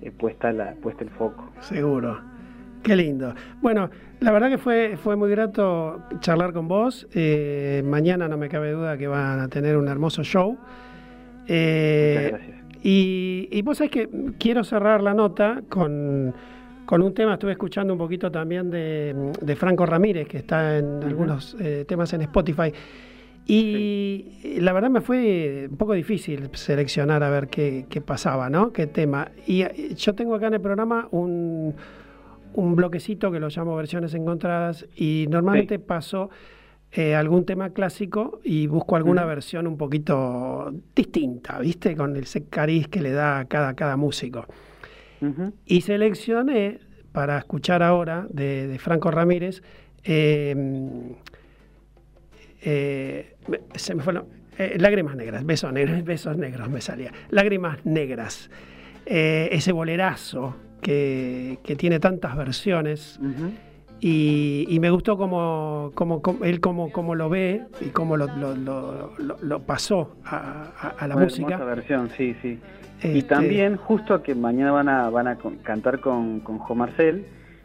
eh, 0.00 0.12
puesta, 0.12 0.52
la, 0.52 0.74
puesta 0.74 1.02
el 1.02 1.10
foco. 1.10 1.50
Seguro. 1.62 2.20
Qué 2.84 2.94
lindo. 2.94 3.34
Bueno, 3.62 3.90
la 4.20 4.30
verdad 4.30 4.48
que 4.48 4.58
fue, 4.58 4.96
fue 4.96 5.16
muy 5.16 5.28
grato 5.28 6.04
charlar 6.20 6.52
con 6.52 6.68
vos. 6.68 7.08
Eh, 7.12 7.82
mañana 7.84 8.28
no 8.28 8.36
me 8.36 8.48
cabe 8.48 8.70
duda 8.70 8.96
que 8.96 9.08
van 9.08 9.40
a 9.40 9.48
tener 9.48 9.76
un 9.76 9.88
hermoso 9.88 10.22
show. 10.22 10.56
Eh, 11.48 12.14
Muchas 12.14 12.40
gracias. 12.40 12.65
Y, 12.88 13.48
y 13.50 13.62
vos 13.62 13.78
sabés 13.78 13.90
que 13.90 14.08
quiero 14.38 14.62
cerrar 14.62 15.02
la 15.02 15.12
nota 15.12 15.60
con, 15.68 16.32
con 16.84 17.02
un 17.02 17.14
tema, 17.14 17.32
estuve 17.32 17.50
escuchando 17.50 17.92
un 17.92 17.98
poquito 17.98 18.30
también 18.30 18.70
de, 18.70 19.32
de 19.40 19.56
Franco 19.56 19.84
Ramírez, 19.86 20.28
que 20.28 20.36
está 20.36 20.78
en 20.78 21.02
algunos 21.02 21.56
eh, 21.58 21.84
temas 21.88 22.12
en 22.12 22.22
Spotify. 22.22 22.72
Y 23.44 24.58
la 24.60 24.72
verdad 24.72 24.88
me 24.90 25.00
fue 25.00 25.66
un 25.68 25.76
poco 25.76 25.94
difícil 25.94 26.48
seleccionar 26.52 27.24
a 27.24 27.30
ver 27.30 27.48
qué, 27.48 27.86
qué 27.90 28.00
pasaba, 28.00 28.48
¿no? 28.50 28.72
¿Qué 28.72 28.86
tema? 28.86 29.32
Y 29.48 29.62
eh, 29.62 29.92
yo 29.96 30.14
tengo 30.14 30.36
acá 30.36 30.46
en 30.46 30.54
el 30.54 30.60
programa 30.60 31.08
un, 31.10 31.74
un 32.54 32.76
bloquecito 32.76 33.32
que 33.32 33.40
lo 33.40 33.48
llamo 33.48 33.74
versiones 33.74 34.14
encontradas 34.14 34.86
y 34.94 35.26
normalmente 35.28 35.80
paso 35.80 36.30
eh, 36.96 37.14
algún 37.14 37.44
tema 37.44 37.70
clásico 37.70 38.40
y 38.42 38.66
busco 38.66 38.96
alguna 38.96 39.24
versión 39.26 39.66
un 39.66 39.76
poquito 39.76 40.72
distinta, 40.94 41.58
¿viste? 41.58 41.94
Con 41.94 42.16
ese 42.16 42.44
cariz 42.46 42.88
que 42.88 43.00
le 43.02 43.10
da 43.12 43.40
a 43.40 43.44
cada, 43.44 43.74
cada 43.74 43.96
músico. 43.96 44.46
Y 45.66 45.80
seleccioné 45.82 46.78
para 47.12 47.38
escuchar 47.38 47.82
ahora 47.82 48.26
de, 48.30 48.66
de 48.66 48.78
Franco 48.78 49.10
Ramírez. 49.10 49.62
eh, 50.04 50.54
eh, 52.62 53.34
se 53.74 53.94
me 53.94 54.02
fue 54.02 54.12
lo- 54.12 54.26
eh, 54.58 54.76
Lágrimas 54.78 55.16
negras, 55.16 55.44
besos 55.44 55.72
negros, 55.72 56.02
besos 56.04 56.36
negros 56.36 56.68
me 56.70 56.80
salía. 56.80 57.12
Lágrimas 57.30 57.84
negras. 57.84 58.50
Eh, 59.04 59.48
ese 59.52 59.72
bolerazo 59.72 60.56
que, 60.80 61.58
que 61.62 61.76
tiene 61.76 62.00
tantas 62.00 62.36
versiones. 62.36 63.18
Y, 64.00 64.66
y 64.68 64.78
me 64.80 64.90
gustó 64.90 65.16
como, 65.16 65.90
como, 65.94 66.20
como- 66.20 66.44
él 66.44 66.60
como, 66.60 66.92
como 66.92 67.14
lo 67.14 67.28
ve 67.30 67.62
y 67.80 67.86
cómo 67.88 68.16
lo, 68.16 68.26
lo- 68.36 68.54
lo- 68.54 69.36
lo- 69.40 69.60
pasó 69.60 70.16
a, 70.24 70.66
a- 70.80 70.88
a 70.98 71.08
la 71.08 71.16
Una 71.16 71.24
música. 71.24 71.56
versión, 71.64 72.10
sí, 72.16 72.34
sí. 72.42 72.58
Y 73.02 73.18
Este, 73.18 73.22
también, 73.22 73.76
justo 73.76 74.22
que 74.22 74.34
mañana 74.34 74.72
van 74.72 74.88
a, 74.88 75.08
van 75.10 75.28
a 75.28 75.38
cantar 75.62 76.00
con, 76.00 76.40
con 76.40 76.58
Jo 76.58 76.74
Marcel, 76.74 77.24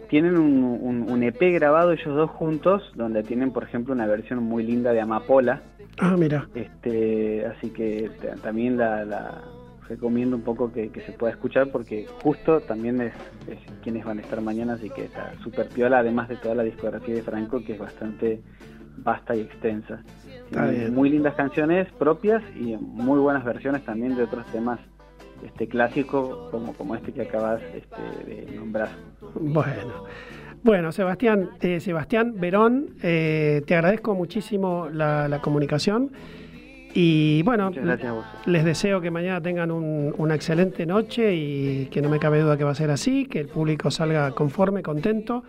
tienen 0.09 0.37
un, 0.37 0.63
un- 0.81 1.09
un 1.11 1.23
EP 1.23 1.39
grabado 1.53 1.91
ellos 1.93 2.15
dos 2.15 2.29
juntos, 2.31 2.91
donde 2.95 3.23
tienen, 3.23 3.51
por 3.51 3.63
ejemplo, 3.63 3.93
una 3.93 4.05
versión 4.07 4.43
muy 4.43 4.63
linda 4.63 4.91
de 4.93 5.01
Amapola. 5.01 5.61
Ah, 5.99 6.15
mira. 6.17 6.47
Este, 6.55 7.45
así 7.45 7.69
que 7.69 8.09
ta- 8.21 8.35
también 8.41 8.77
la, 8.77 9.03
la 9.05 9.41
recomiendo 9.87 10.35
un 10.35 10.43
poco 10.43 10.71
que, 10.71 10.89
que 10.89 11.01
se 11.01 11.11
pueda 11.11 11.33
escuchar 11.33 11.71
porque 11.71 12.07
justo 12.23 12.61
también 12.61 13.01
es, 13.01 13.13
es 13.47 13.59
quienes 13.83 14.05
van 14.05 14.19
a 14.19 14.21
estar 14.21 14.41
mañana, 14.41 14.73
así 14.73 14.89
que 14.89 15.05
está 15.05 15.33
súper 15.43 15.69
piola, 15.69 15.99
además 15.99 16.29
de 16.29 16.37
toda 16.37 16.55
la 16.55 16.63
discografía 16.63 17.15
de 17.15 17.21
Franco, 17.21 17.63
que 17.63 17.73
es 17.73 17.79
bastante 17.79 18.41
vasta 18.97 19.35
y 19.35 19.41
extensa. 19.41 20.03
Tiene 20.49 20.71
bien. 20.71 20.93
Muy 20.93 21.09
lindas 21.09 21.35
canciones 21.35 21.91
propias 21.93 22.43
y 22.55 22.77
muy 22.77 23.19
buenas 23.19 23.43
versiones 23.43 23.83
también 23.83 24.15
de 24.15 24.23
otros 24.23 24.45
temas 24.51 24.79
este 25.43 25.67
clásicos 25.67 26.51
como, 26.51 26.73
como 26.73 26.95
este 26.95 27.11
que 27.11 27.23
acabas 27.23 27.61
este, 27.73 28.25
de 28.25 28.51
nombrar. 28.55 28.89
Bueno, 29.33 30.05
bueno 30.63 30.91
Sebastián, 30.91 31.49
eh, 31.61 31.79
Sebastián 31.79 32.35
Verón, 32.37 32.95
eh, 33.01 33.63
te 33.65 33.75
agradezco 33.75 34.13
muchísimo 34.13 34.87
la, 34.89 35.27
la 35.27 35.41
comunicación 35.41 36.11
y 36.93 37.41
bueno, 37.43 37.67
Muchas 37.69 37.85
gracias 37.85 38.09
a 38.09 38.13
vos. 38.13 38.25
les 38.45 38.63
deseo 38.65 39.01
que 39.01 39.11
mañana 39.11 39.41
tengan 39.41 39.71
un- 39.71 40.13
una 40.17 40.35
excelente 40.35 40.85
noche 40.85 41.33
y 41.35 41.85
que 41.91 42.01
no 42.01 42.09
me 42.09 42.19
cabe 42.19 42.39
duda 42.41 42.57
que 42.57 42.63
va 42.63 42.71
a 42.71 42.75
ser 42.75 42.91
así, 42.91 43.25
que 43.25 43.39
el 43.39 43.47
público 43.47 43.89
salga 43.91 44.31
conforme, 44.31 44.81
contento. 44.83 45.43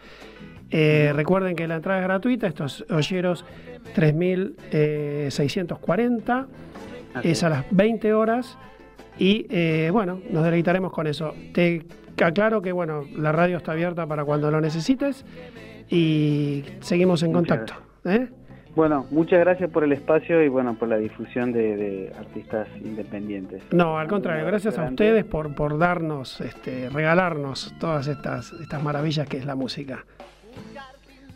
Eh, 0.71 1.13
recuerden 1.15 1.55
que 1.55 1.69
la 1.69 1.77
entrada 1.77 2.01
es 2.01 2.05
gratuita, 2.05 2.47
estos 2.47 2.85
olleros 2.91 3.45
3640, 3.95 6.47
Así 7.15 7.31
es 7.31 7.43
a 7.45 7.49
las 7.51 7.65
20 7.71 8.15
horas 8.15 8.57
y 9.19 9.47
eh, 9.51 9.91
bueno, 9.93 10.21
nos 10.31 10.45
deleitaremos 10.45 10.93
con 10.93 11.07
eso. 11.07 11.35
Te 11.53 11.85
aclaro 12.23 12.63
que 12.63 12.73
bueno, 12.73 13.05
la 13.17 13.33
radio 13.33 13.59
está 13.59 13.73
abierta 13.73 14.07
para 14.07 14.25
cuando 14.25 14.51
lo 14.51 14.61
necesites 14.63 15.27
y 15.91 16.65
seguimos 16.81 17.23
en 17.23 17.33
Muchas 17.33 17.59
contacto. 17.59 17.75
¿eh? 18.07 18.29
Bueno, 18.75 19.07
muchas 19.11 19.39
gracias 19.41 19.69
por 19.71 19.85
el 19.85 19.93
espacio 19.93 20.43
y 20.43 20.49
bueno, 20.49 20.75
por 20.75 20.89
la 20.89 20.97
difusión 20.97 21.53
de, 21.53 21.77
de 21.77 22.13
artistas 22.19 22.67
independientes. 22.83 23.63
No, 23.71 23.99
al 23.99 24.09
contrario, 24.09 24.47
gracias 24.47 24.79
a 24.79 24.85
ustedes 24.85 25.25
por, 25.27 25.55
por 25.55 25.77
darnos, 25.79 26.41
este, 26.41 26.89
regalarnos 26.89 27.75
todas 27.79 28.07
estas, 28.09 28.53
estas 28.53 28.83
maravillas 28.83 29.29
que 29.29 29.37
es 29.37 29.45
la 29.45 29.55
música. 29.55 30.05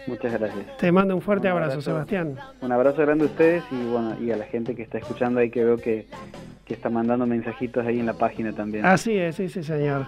Muchas 0.07 0.33
gracias. 0.39 0.77
Te 0.79 0.91
mando 0.93 1.15
un 1.15 1.21
fuerte 1.21 1.49
Un 1.49 1.53
abrazo, 1.53 1.73
abrazo. 1.73 1.91
Sebastián. 1.91 2.37
Un 2.63 2.73
abrazo 2.73 3.03
grande 3.03 3.25
a 3.25 3.27
ustedes 3.27 3.65
y 3.71 3.85
bueno, 3.91 4.17
y 4.21 4.31
a 4.31 4.37
la 4.37 4.45
gente 4.47 4.75
que 4.75 4.83
está 4.83 4.99
escuchando 4.99 5.41
ahí 5.41 5.51
que 5.51 5.63
veo 5.65 5.77
que, 5.77 6.07
que 6.65 6.73
está 6.75 6.89
mandando 6.89 7.27
mensajitos 7.27 7.85
ahí 7.85 7.99
en 8.01 8.07
la 8.07 8.15
página 8.15 8.53
también. 8.53 8.87
Así 8.87 9.15
es, 9.19 9.35
sí, 9.37 9.49
sí, 9.51 9.63
señor. 9.63 10.07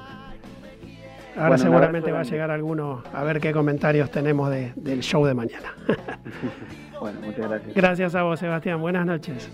Ahora 1.37 1.49
Bueno, 1.51 1.59
seguramente 1.59 2.11
va 2.11 2.21
a 2.21 2.25
llegar 2.25 2.51
alguno 2.51 3.03
a 3.13 3.23
ver 3.23 3.39
qué 3.39 3.53
comentarios 3.53 4.11
tenemos 4.11 4.51
de- 4.51 4.73
del 4.77 5.01
show 5.01 5.27
de 5.27 5.35
mañana. 5.35 5.75
Bueno, 7.01 7.21
muchas 7.21 7.49
gracias. 7.49 7.75
Gracias 7.75 8.15
a 8.15 8.23
vos, 8.23 8.41
Sebastián. 8.41 8.81
Buenas 8.81 9.07
noches. 9.07 9.49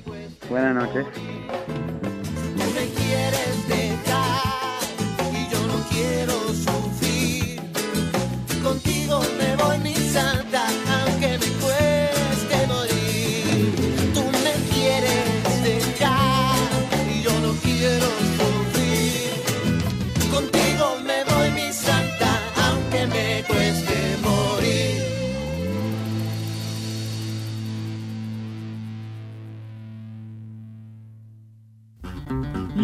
Buenas 0.48 0.74
noches. 0.74 1.06
Tú 1.12 2.64
me 2.74 2.86
quieres 2.94 3.68
dejar 3.68 4.42
y 5.32 5.48
yo 5.52 5.66
no 5.66 5.78
quiero 5.90 6.33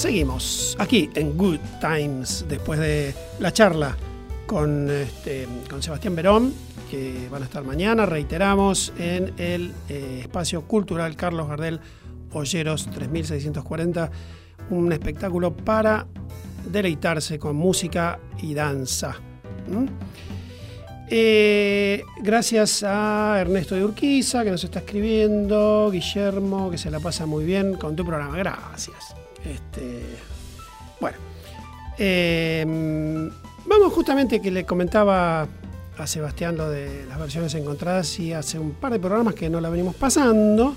Seguimos 0.00 0.76
aquí 0.78 1.10
en 1.14 1.36
Good 1.36 1.58
Times 1.78 2.46
después 2.48 2.80
de 2.80 3.14
la 3.38 3.52
charla 3.52 3.94
con, 4.46 4.90
este, 4.90 5.46
con 5.68 5.82
Sebastián 5.82 6.16
Verón, 6.16 6.54
que 6.90 7.28
van 7.30 7.42
a 7.42 7.44
estar 7.44 7.62
mañana, 7.64 8.06
reiteramos, 8.06 8.94
en 8.98 9.34
el 9.36 9.74
eh, 9.90 10.20
espacio 10.22 10.62
cultural 10.62 11.16
Carlos 11.16 11.48
Gardel 11.48 11.80
Olleros 12.32 12.90
3640, 12.90 14.10
un 14.70 14.90
espectáculo 14.90 15.54
para 15.54 16.06
deleitarse 16.72 17.38
con 17.38 17.56
música 17.56 18.18
y 18.40 18.54
danza. 18.54 19.16
Eh, 21.10 22.04
gracias 22.22 22.82
a 22.84 23.36
Ernesto 23.38 23.74
de 23.74 23.84
Urquiza, 23.84 24.44
que 24.44 24.50
nos 24.50 24.64
está 24.64 24.78
escribiendo, 24.78 25.90
Guillermo, 25.92 26.70
que 26.70 26.78
se 26.78 26.90
la 26.90 27.00
pasa 27.00 27.26
muy 27.26 27.44
bien 27.44 27.74
con 27.74 27.94
tu 27.94 28.06
programa. 28.06 28.38
Gracias. 28.38 29.19
Este, 29.44 30.02
bueno, 31.00 31.16
eh, 31.98 32.64
vamos 33.66 33.92
justamente 33.92 34.40
que 34.40 34.50
le 34.50 34.64
comentaba 34.64 35.48
a 35.96 36.06
Sebastián 36.06 36.56
lo 36.56 36.68
de 36.70 37.04
las 37.06 37.18
versiones 37.18 37.54
encontradas 37.54 38.18
y 38.18 38.32
hace 38.32 38.58
un 38.58 38.72
par 38.72 38.92
de 38.92 38.98
programas 38.98 39.34
que 39.34 39.50
no 39.50 39.60
la 39.60 39.68
venimos 39.68 39.94
pasando, 39.94 40.74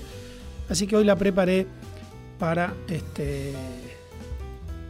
así 0.68 0.86
que 0.86 0.96
hoy 0.96 1.04
la 1.04 1.16
preparé 1.16 1.66
para 2.38 2.74
este, 2.88 3.52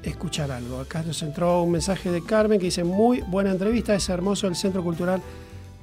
escuchar 0.03 0.51
algo. 0.51 0.81
Acá 0.81 1.03
nos 1.03 1.23
entró 1.23 1.63
un 1.63 1.73
mensaje 1.73 2.11
de 2.11 2.23
Carmen 2.23 2.59
que 2.59 2.67
dice, 2.67 2.85
muy 2.85 3.21
buena 3.21 3.51
entrevista, 3.51 3.95
es 3.95 4.09
hermoso 4.09 4.47
el 4.47 4.57
Centro 4.57 4.83
Cultural 4.83 5.23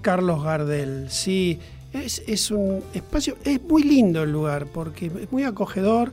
Carlos 0.01 0.43
Gardel. 0.43 1.07
Sí, 1.09 1.59
es, 1.93 2.23
es 2.27 2.51
un 2.51 2.83
espacio, 2.93 3.37
es 3.43 3.61
muy 3.61 3.83
lindo 3.83 4.23
el 4.23 4.31
lugar 4.31 4.65
porque 4.67 5.05
es 5.05 5.31
muy 5.31 5.43
acogedor, 5.43 6.11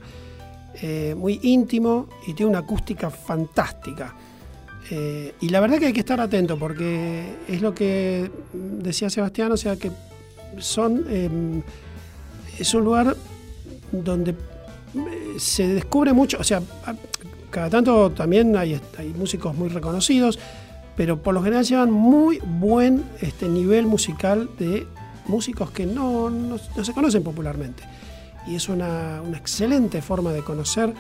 eh, 0.75 1.15
muy 1.17 1.41
íntimo 1.43 2.09
y 2.27 2.35
tiene 2.35 2.51
una 2.51 2.61
acústica 2.61 3.11
fantástica. 3.11 4.15
Eh, 4.91 5.35
y 5.41 5.49
la 5.51 5.61
verdad 5.61 5.79
que 5.79 5.87
hay 5.87 5.93
que 5.93 6.01
estar 6.01 6.21
atento 6.21 6.59
porque 6.59 7.37
es 7.47 7.61
lo 7.61 7.75
que 7.75 8.31
decía 8.53 9.11
Sebastián, 9.11 9.53
o 9.53 9.57
sea 9.57 9.77
que 9.77 9.91
son 10.59 11.05
em, 11.11 11.63
es 12.59 12.73
un 12.75 12.85
lugar 12.85 13.15
donde 13.93 14.31
eh, 14.31 14.37
se 15.39 15.69
descubre 15.69 16.13
mucho, 16.13 16.39
o 16.39 16.45
sea, 16.45 16.63
cada 17.51 17.71
tanto 17.71 18.11
también 18.11 18.57
hay, 18.57 18.81
músicos 19.17 19.55
muy 19.55 19.69
reconocidos, 19.69 20.39
pero 20.97 21.23
por 21.23 21.35
lo 21.35 21.43
general 21.43 21.65
llevan 21.65 21.91
muy 21.91 22.39
buen 22.39 23.05
este, 23.21 23.49
nivel 23.49 23.87
musical 23.87 24.49
de 24.59 24.87
músicos 25.27 25.71
que 25.71 25.87
no, 25.87 26.31
no, 26.31 26.59
se 26.59 26.93
conocen 26.93 27.23
popularmente. 27.23 27.85
Y 28.49 28.57
es 28.57 28.69
una, 28.69 29.21
una, 29.23 29.37
excelente 29.37 30.01
forma 30.01 30.33
de 30.33 30.43
conocer 30.43 30.95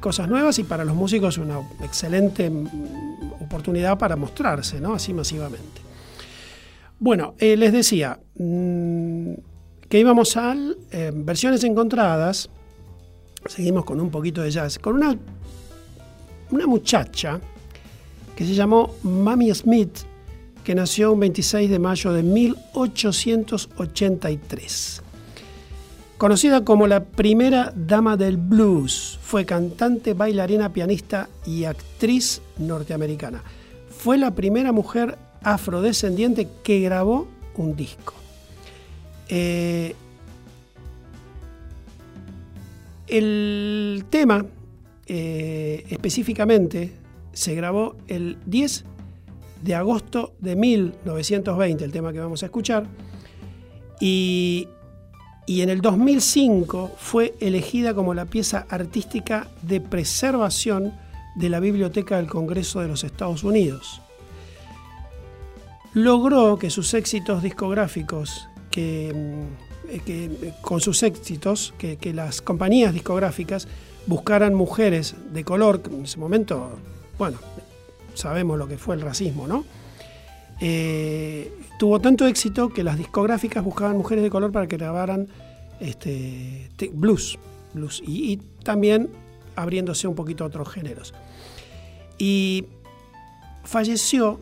cosas 0.00 0.28
nuevas 0.28 0.58
y 0.58 0.64
para 0.64 0.84
los 0.84 0.94
músicos 0.94 1.38
una 1.38 1.60
excelente 1.82 2.50
mm, 2.50 3.40
oportunidad 3.40 3.96
para 3.96 4.16
mostrarse, 4.16 4.80
¿no? 4.80 4.94
Así 4.94 5.14
masivamente. 5.14 5.80
Bueno, 6.98 7.34
eh, 7.38 7.56
les 7.56 7.72
decía 7.72 8.18
mmm, 8.36 9.32
que 9.88 9.98
íbamos 9.98 10.36
a 10.36 10.54
eh, 10.90 11.12
versiones 11.14 11.62
encontradas. 11.64 12.50
Seguimos 13.46 13.84
con 13.84 14.00
un 14.00 14.10
poquito 14.10 14.42
de 14.42 14.50
jazz. 14.50 14.78
Con 14.78 14.96
una 14.96 15.16
una 16.50 16.66
muchacha 16.66 17.40
que 18.36 18.44
se 18.44 18.54
llamó 18.54 18.96
Mamie 19.02 19.54
Smith, 19.54 20.00
que 20.62 20.74
nació 20.74 21.12
un 21.12 21.20
26 21.20 21.70
de 21.70 21.78
mayo 21.78 22.12
de 22.12 22.22
1883. 22.22 25.03
Conocida 26.24 26.64
como 26.64 26.86
la 26.86 27.04
primera 27.04 27.70
dama 27.76 28.16
del 28.16 28.38
blues, 28.38 29.18
fue 29.22 29.44
cantante, 29.44 30.14
bailarina, 30.14 30.72
pianista 30.72 31.28
y 31.44 31.64
actriz 31.64 32.40
norteamericana. 32.56 33.42
Fue 33.90 34.16
la 34.16 34.34
primera 34.34 34.72
mujer 34.72 35.18
afrodescendiente 35.42 36.48
que 36.62 36.80
grabó 36.80 37.28
un 37.56 37.76
disco. 37.76 38.14
Eh, 39.28 39.94
el 43.06 44.06
tema 44.08 44.46
eh, 45.06 45.84
específicamente 45.90 46.94
se 47.34 47.54
grabó 47.54 47.96
el 48.08 48.38
10 48.46 48.86
de 49.62 49.74
agosto 49.74 50.32
de 50.40 50.56
1920, 50.56 51.84
el 51.84 51.92
tema 51.92 52.14
que 52.14 52.20
vamos 52.20 52.42
a 52.42 52.46
escuchar, 52.46 52.86
y, 54.00 54.68
y 55.46 55.60
en 55.60 55.68
el 55.68 55.80
2005 55.80 56.92
fue 56.96 57.34
elegida 57.40 57.94
como 57.94 58.14
la 58.14 58.24
pieza 58.24 58.66
artística 58.68 59.48
de 59.62 59.80
preservación 59.80 60.94
de 61.34 61.48
la 61.48 61.60
Biblioteca 61.60 62.16
del 62.16 62.26
Congreso 62.26 62.80
de 62.80 62.88
los 62.88 63.04
Estados 63.04 63.44
Unidos. 63.44 64.00
Logró 65.92 66.58
que 66.58 66.70
sus 66.70 66.94
éxitos 66.94 67.42
discográficos, 67.42 68.48
que, 68.70 69.12
mm, 69.14 70.62
con 70.62 70.80
sus 70.80 71.02
éxitos, 71.02 71.74
que, 71.78 71.96
que 71.96 72.14
las 72.14 72.40
compañías 72.40 72.94
discográficas 72.94 73.68
buscaran 74.06 74.54
mujeres 74.54 75.14
de 75.32 75.44
color, 75.44 75.82
que 75.82 75.94
en 75.94 76.04
ese 76.04 76.18
momento, 76.18 76.78
bueno, 77.18 77.38
sabemos 78.14 78.58
lo 78.58 78.66
que 78.66 78.78
fue 78.78 78.94
el 78.96 79.02
racismo, 79.02 79.46
¿no? 79.46 79.64
Eh, 80.60 81.52
tuvo 81.78 82.00
tanto 82.00 82.26
éxito 82.26 82.68
que 82.68 82.84
las 82.84 82.96
discográficas 82.96 83.64
buscaban 83.64 83.96
mujeres 83.96 84.22
de 84.22 84.30
color 84.30 84.52
para 84.52 84.66
que 84.66 84.76
grabaran 84.76 85.28
este, 85.80 86.70
blues, 86.92 87.38
blues 87.72 88.02
y, 88.06 88.32
y, 88.32 88.36
también 88.62 89.10
abriéndose 89.56 90.06
un 90.06 90.14
poquito 90.14 90.44
a 90.44 90.46
otros 90.46 90.68
géneros. 90.68 91.14
Y 92.18 92.66
falleció, 93.64 94.40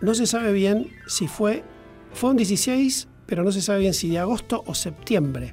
no 0.00 0.14
se 0.14 0.26
sabe 0.26 0.52
bien 0.52 0.90
si 1.06 1.28
fue, 1.28 1.62
fue 2.14 2.30
un 2.30 2.36
16, 2.36 3.08
pero 3.26 3.44
no 3.44 3.52
se 3.52 3.60
sabe 3.60 3.80
bien 3.80 3.94
si 3.94 4.08
de 4.08 4.18
agosto 4.18 4.64
o 4.66 4.74
septiembre 4.74 5.52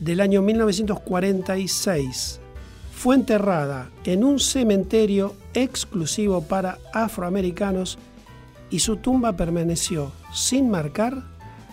del 0.00 0.20
año 0.20 0.42
1946. 0.42 2.40
Fue 2.94 3.16
enterrada 3.16 3.90
en 4.04 4.24
un 4.24 4.38
cementerio 4.40 5.34
exclusivo 5.52 6.42
para 6.42 6.78
afroamericanos 6.92 7.98
y 8.70 8.78
su 8.78 8.96
tumba 8.96 9.34
permaneció 9.34 10.12
sin 10.32 10.70
marcar 10.70 11.22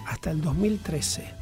hasta 0.08 0.32
el 0.32 0.42
2013. 0.42 1.34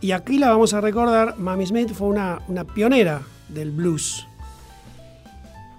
Y 0.00 0.12
aquí 0.12 0.38
la 0.38 0.50
vamos 0.50 0.74
a 0.74 0.80
recordar, 0.80 1.38
Mamie 1.38 1.66
Smith 1.66 1.92
fue 1.92 2.08
una, 2.08 2.40
una 2.48 2.64
pionera 2.64 3.22
del 3.48 3.70
blues. 3.70 4.26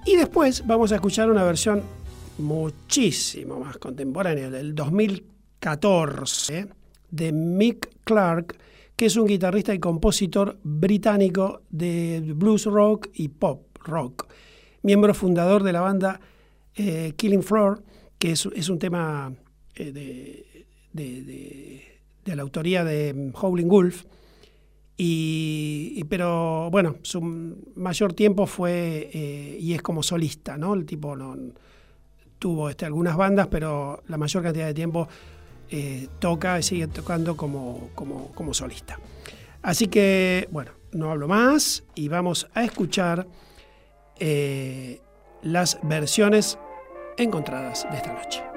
Y 0.05 0.16
después 0.16 0.66
vamos 0.66 0.91
a 0.91 0.95
escuchar 0.95 1.30
una 1.30 1.43
versión 1.43 1.84
muchísimo 2.38 3.60
más 3.60 3.78
contemporánea, 3.78 4.49
del 4.49 4.74
2014, 4.74 6.70
de 7.12 7.32
Mick 7.32 7.89
Clark, 8.03 8.58
que 8.98 9.06
es 9.06 9.16
un 9.16 9.28
guitarrista 9.28 9.74
y 9.74 9.80
compositor 9.80 10.60
británico 10.64 11.62
de 11.70 12.34
blues 12.36 12.66
rock 12.66 13.08
y 13.14 13.30
pop 13.30 13.62
rock, 13.86 14.28
miembro 14.82 15.14
fundador 15.14 15.64
de 15.64 15.72
la 15.72 15.82
banda 15.82 16.20
eh, 16.76 17.14
Killing 17.16 17.43
Floor, 17.43 17.84
que 18.18 18.32
es, 18.32 18.48
es 18.56 18.70
un 18.70 18.80
tema 18.80 19.32
eh, 19.76 19.91
de, 19.91 20.66
de, 20.93 22.36
la 22.36 22.41
autoría 22.41 22.84
de 22.84 23.32
Howling 23.39 23.68
Wolf. 23.68 24.06
Y, 24.98 26.04
pero 26.06 26.70
bueno, 26.72 26.95
su 27.04 27.22
mayor 27.76 28.14
tiempo 28.14 28.48
fue 28.48 29.12
eh, 29.14 29.58
y 29.60 29.74
es 29.74 29.82
como 29.84 30.02
solista, 30.02 30.58
¿no? 30.58 30.74
El 30.74 30.86
tipo 30.86 31.16
no, 31.16 31.36
tuvo 32.39 32.70
este, 32.70 32.86
algunas 32.86 33.16
bandas, 33.16 33.48
pero 33.48 34.02
la 34.08 34.18
mayor 34.18 34.43
cantidad 34.43 34.66
de 34.66 34.74
tiempo 34.74 35.08
eh, 35.70 36.07
toca 36.20 36.59
y 36.59 36.63
sigue 36.63 36.88
tocando 36.88 37.36
como, 37.36 37.89
como, 37.95 38.32
como, 38.34 38.53
solista. 38.53 38.99
Así 39.61 39.88
que, 39.88 40.47
bueno, 40.51 40.72
no 40.91 41.11
hablo 41.11 41.28
más 41.28 41.84
y 41.95 42.07
vamos 42.07 42.47
a 42.53 42.63
escuchar 42.63 43.28
eh, 44.20 45.01
las 45.41 45.80
versiones 45.84 46.57
encontradas 47.18 47.88
de 47.91 47.97
esta 47.97 48.13
noche. 48.13 48.57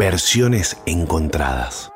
Versiones 0.00 0.78
encontradas. 0.86 1.92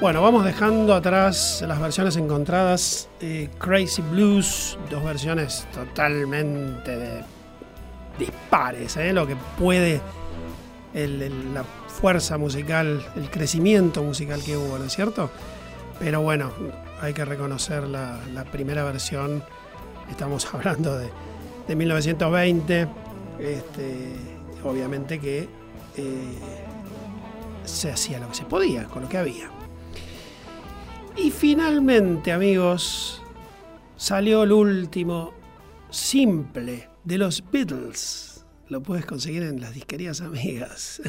Bueno, 0.00 0.22
vamos 0.22 0.44
dejando 0.44 0.94
atrás 0.94 1.64
las 1.66 1.80
versiones 1.80 2.16
encontradas. 2.16 3.08
Crazy 3.58 4.00
Blues, 4.02 4.78
dos 4.90 5.02
versiones 5.04 5.66
totalmente 5.74 6.96
de- 6.96 7.24
dispares, 8.18 8.96
¿eh? 8.96 9.12
lo 9.12 9.26
que 9.26 9.36
puede 9.58 10.00
la 10.94 11.62
fuerza 11.86 12.38
musical, 12.38 13.04
el 13.16 13.30
crecimiento 13.30 14.02
musical 14.02 14.42
que 14.42 14.56
hubo, 14.56 14.78
¿no 14.78 14.84
es 14.84 14.92
cierto? 14.92 15.30
Pero 16.00 16.22
bueno, 16.22 16.52
hay 17.00 17.12
que 17.12 17.24
reconocer 17.24 17.84
la, 17.86 18.18
la 18.32 18.44
primera 18.44 18.82
versión, 18.84 19.44
estamos 20.10 20.46
hablando 20.54 20.96
de, 20.98 21.08
de 21.68 21.76
1920, 21.76 22.88
este, 23.40 24.12
obviamente 24.64 25.20
que 25.20 25.48
eh, 25.96 26.38
se 27.64 27.92
hacía 27.92 28.18
lo 28.18 28.28
que 28.28 28.34
se 28.34 28.44
podía, 28.44 28.84
con 28.86 29.02
lo 29.02 29.08
que 29.08 29.18
había. 29.18 29.50
Y 31.18 31.32
finalmente, 31.32 32.30
amigos, 32.30 33.22
salió 33.96 34.44
el 34.44 34.52
último 34.52 35.34
simple 35.90 36.88
de 37.02 37.18
los 37.18 37.42
Beatles. 37.50 38.46
Lo 38.68 38.82
puedes 38.82 39.04
conseguir 39.04 39.42
en 39.42 39.60
las 39.60 39.74
disquerías 39.74 40.20
amigas. 40.20 41.02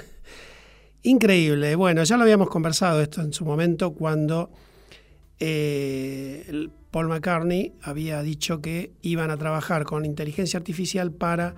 Increíble. 1.03 1.76
Bueno, 1.76 2.03
ya 2.03 2.18
lo 2.18 2.24
habíamos 2.24 2.49
conversado 2.49 3.01
esto 3.01 3.22
en 3.22 3.34
su 3.34 3.45
momento 3.45 3.93
cuando 3.93 4.49
eh, 5.39 6.70
Paul 6.89 7.07
McCartney 7.07 7.74
había 7.84 8.24
dicho 8.24 8.62
que 8.62 8.93
iban 9.03 9.30
a 9.30 9.38
trabajar 9.38 9.84
con 9.86 10.05
inteligencia 10.05 10.57
artificial 10.57 11.12
para 11.12 11.53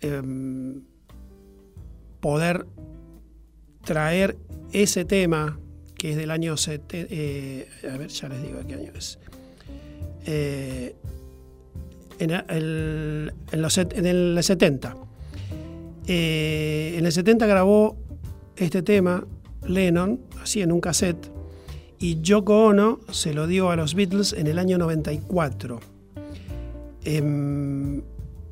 em, 0.00 0.84
poder 2.20 2.66
traer 3.84 4.38
ese 4.72 5.04
tema 5.04 5.60
que 5.98 6.12
es 6.12 6.16
del 6.16 6.30
año... 6.30 6.56
sete- 6.56 7.06
eh, 7.10 7.68
a 7.92 7.96
ver, 7.98 8.08
ya 8.08 8.28
les 8.28 8.40
digo 8.42 8.60
qué 8.66 8.74
año 8.74 8.92
es. 8.96 9.18
Eh, 10.24 10.94
en, 12.18 12.30
el, 12.30 13.32
en 13.52 13.62
los 13.62 13.76
en 13.78 14.06
el 14.06 14.38
70. 14.40 14.96
Eh, 16.06 16.94
en 16.98 17.04
el 17.04 17.12
70 17.12 17.46
grabó 17.46 17.96
este 18.56 18.82
tema 18.82 19.24
Lennon, 19.66 20.20
así 20.42 20.62
en 20.62 20.72
un 20.72 20.80
cassette, 20.80 21.30
y 21.98 22.20
Yoko 22.22 22.66
Ono 22.66 23.00
se 23.10 23.34
lo 23.34 23.46
dio 23.46 23.70
a 23.70 23.76
los 23.76 23.94
Beatles 23.94 24.32
en 24.32 24.46
el 24.46 24.58
año 24.58 24.78
94. 24.78 25.80
Em, 27.04 28.02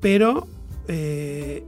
pero 0.00 0.46
eh, 0.88 1.64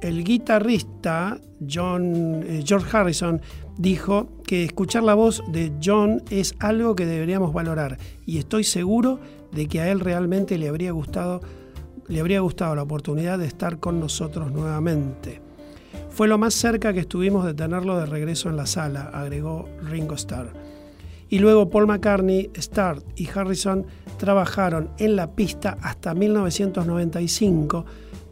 el 0.00 0.24
guitarrista 0.24 1.38
John, 1.68 2.42
eh, 2.46 2.62
George 2.64 2.96
Harrison 2.96 3.40
dijo 3.78 4.28
que 4.44 4.64
escuchar 4.64 5.02
la 5.02 5.14
voz 5.14 5.42
de 5.48 5.72
John 5.82 6.22
es 6.30 6.54
algo 6.58 6.96
que 6.96 7.06
deberíamos 7.06 7.52
valorar 7.52 7.98
y 8.24 8.38
estoy 8.38 8.64
seguro 8.64 9.20
de 9.52 9.66
que 9.66 9.80
a 9.80 9.90
él 9.90 10.00
realmente 10.00 10.58
le 10.58 10.68
habría 10.68 10.92
gustado, 10.92 11.40
le 12.08 12.20
habría 12.20 12.40
gustado 12.40 12.74
la 12.74 12.82
oportunidad 12.82 13.38
de 13.38 13.46
estar 13.46 13.78
con 13.78 14.00
nosotros 14.00 14.52
nuevamente. 14.52 15.40
Fue 16.10 16.28
lo 16.28 16.38
más 16.38 16.54
cerca 16.54 16.92
que 16.92 17.00
estuvimos 17.00 17.44
de 17.44 17.54
tenerlo 17.54 17.98
de 17.98 18.06
regreso 18.06 18.48
en 18.48 18.56
la 18.56 18.66
sala, 18.66 19.10
agregó 19.12 19.68
Ringo 19.82 20.14
Starr. 20.14 20.52
Y 21.28 21.40
luego 21.40 21.68
Paul 21.70 21.88
McCartney, 21.88 22.50
Starr 22.54 23.02
y 23.16 23.28
Harrison 23.28 23.84
trabajaron 24.16 24.90
en 24.98 25.16
la 25.16 25.32
pista 25.34 25.76
hasta 25.82 26.14
1995, 26.14 27.84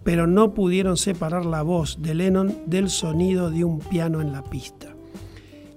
pero 0.05 0.27
no 0.27 0.55
pudieron 0.55 0.97
separar 0.97 1.45
la 1.45 1.63
voz 1.63 2.01
de 2.01 2.15
Lennon 2.15 2.57
del 2.67 2.89
sonido 2.89 3.51
de 3.51 3.65
un 3.65 3.81
piano 3.81 4.21
en 4.21 4.33
la 4.33 4.45
pista. 4.45 4.94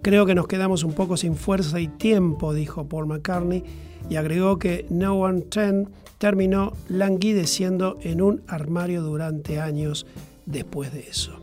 Creo 0.08 0.26
que 0.26 0.36
nos 0.36 0.48
quedamos 0.48 0.86
un 0.86 0.94
poco 0.94 1.18
sin 1.18 1.36
fuerza 1.36 1.82
y 1.82 1.90
tiempo, 1.90 2.54
dijo 2.54 2.88
Paul 2.88 3.08
McCartney, 3.08 3.62
y 4.10 4.16
agregó 4.16 4.58
que 4.58 4.86
No 4.90 5.16
One 5.16 5.42
Ten 5.42 5.90
terminó 6.18 6.72
languideciendo 6.88 7.98
en 8.02 8.22
un 8.22 8.42
armario 8.48 9.02
durante 9.02 9.60
años 9.60 10.06
después 10.46 10.94
de 10.94 11.02
eso. 11.02 11.42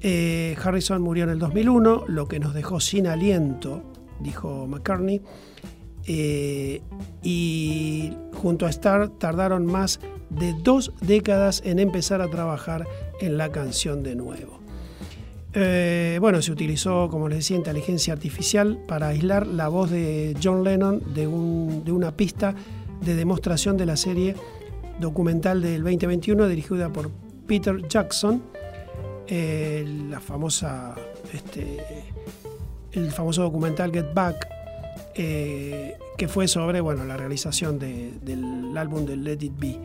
Eh, 0.00 0.56
Harrison 0.60 1.00
murió 1.00 1.22
en 1.22 1.30
el 1.30 1.38
2001, 1.38 2.06
lo 2.08 2.26
que 2.26 2.40
nos 2.40 2.52
dejó 2.52 2.80
sin 2.80 3.06
aliento, 3.06 3.80
dijo 4.18 4.66
McCartney, 4.66 5.22
eh, 6.08 6.82
y 7.22 8.12
junto 8.42 8.66
a 8.66 8.70
Starr 8.70 9.08
tardaron 9.20 9.66
más 9.66 10.00
de 10.30 10.52
dos 10.64 10.92
décadas 11.00 11.62
en 11.64 11.78
empezar 11.78 12.22
a 12.22 12.28
trabajar 12.28 12.88
en 13.20 13.38
la 13.38 13.52
canción 13.52 14.02
de 14.02 14.16
nuevo. 14.16 14.55
Eh, 15.58 16.18
bueno, 16.20 16.42
se 16.42 16.52
utilizó, 16.52 17.08
como 17.08 17.30
les 17.30 17.38
decía, 17.38 17.56
inteligencia 17.56 18.12
artificial 18.12 18.78
para 18.86 19.08
aislar 19.08 19.46
la 19.46 19.68
voz 19.68 19.90
de 19.90 20.36
John 20.42 20.62
Lennon 20.64 21.00
de, 21.14 21.26
un- 21.26 21.82
de 21.82 21.92
una 21.92 22.14
pista 22.14 22.54
de 23.00 23.14
demostración 23.14 23.78
de 23.78 23.86
la 23.86 23.96
serie 23.96 24.34
documental 25.00 25.62
del 25.62 25.82
2021 25.82 26.46
dirigida 26.48 26.90
por 26.92 27.10
Peter 27.46 27.88
Jackson, 27.88 28.42
famosa, 30.20 30.94
este, 31.32 31.78
el 32.92 33.10
famoso 33.10 33.42
documental 33.42 33.92
Get 33.92 34.12
Back, 34.12 34.46
eh, 35.14 35.94
que 36.18 36.28
fue 36.28 36.48
sobre 36.48 36.80
bueno, 36.82 37.04
la 37.04 37.16
realización 37.16 37.78
de- 37.78 38.12
del 38.22 38.76
álbum 38.76 39.06
de 39.06 39.16
Let 39.16 39.38
It 39.40 39.52
Be 39.58 39.78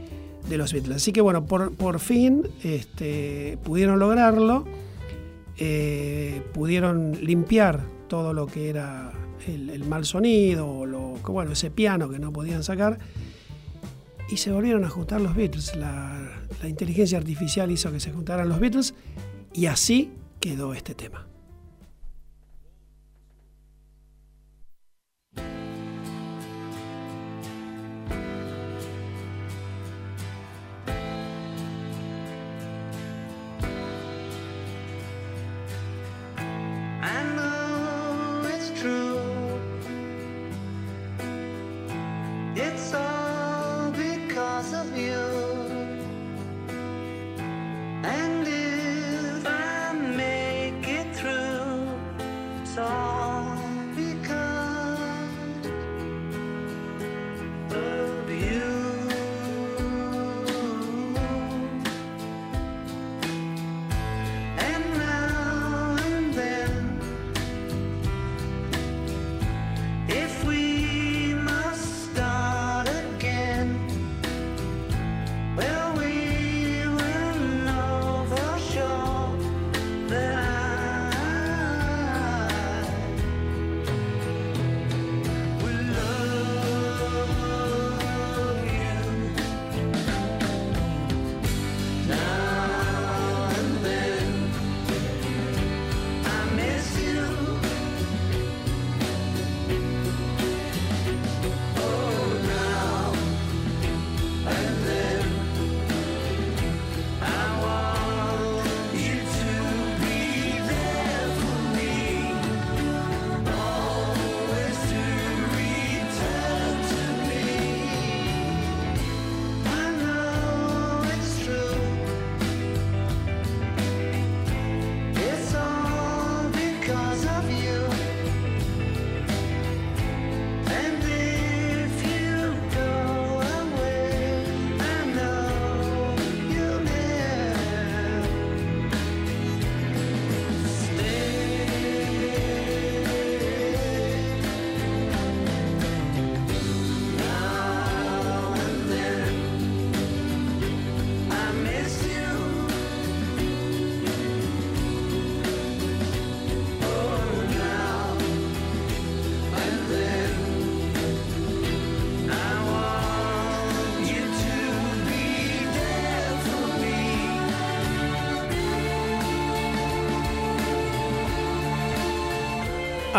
de 0.49 0.57
los 0.57 0.73
Beatles. 0.73 0.97
Así 0.97 1.13
que 1.13 1.21
bueno, 1.21 1.45
por, 1.45 1.73
por 1.75 1.99
fin 1.99 2.43
este, 2.63 3.57
pudieron 3.63 3.99
lograrlo, 3.99 4.65
eh, 5.57 6.41
pudieron 6.53 7.17
limpiar 7.23 7.81
todo 8.07 8.33
lo 8.33 8.47
que 8.47 8.69
era 8.69 9.11
el, 9.47 9.83
mal 9.85 10.05
sonido, 10.05 10.67
o 10.67 10.85
lo, 10.85 11.13
bueno, 11.27 11.51
ese 11.51 11.71
piano 11.71 12.09
que 12.09 12.19
no 12.19 12.31
podían 12.31 12.63
sacar, 12.63 12.99
y 14.29 14.37
se 14.37 14.51
volvieron 14.51 14.83
a 14.85 14.89
juntar 14.89 15.21
los 15.21 15.35
Beatles. 15.35 15.75
La 15.75 16.67
inteligencia 16.67 17.17
artificial 17.17 17.71
hizo 17.71 17.91
que 17.91 17.99
se 17.99 18.11
juntaran 18.11 18.49
los 18.49 18.59
Beatles, 18.59 18.93
y 19.53 19.65
así 19.65 20.11
quedó 20.39 20.73
este 20.73 20.95
tema. 20.95 21.30
feel 44.93 45.30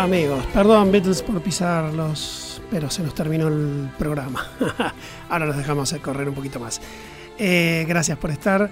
Amigos, 0.03 0.45
perdón 0.53 0.91
Beatles 0.91 1.21
por 1.21 1.41
pisarlos, 1.41 2.61
pero 2.69 2.89
se 2.89 3.01
nos 3.03 3.15
terminó 3.15 3.47
el 3.47 3.87
programa. 3.97 4.45
Ahora 5.29 5.45
los 5.45 5.55
dejamos 5.55 5.93
correr 6.01 6.27
un 6.27 6.35
poquito 6.35 6.59
más. 6.59 6.81
Eh, 7.39 7.85
gracias 7.87 8.17
por 8.17 8.29
estar. 8.29 8.69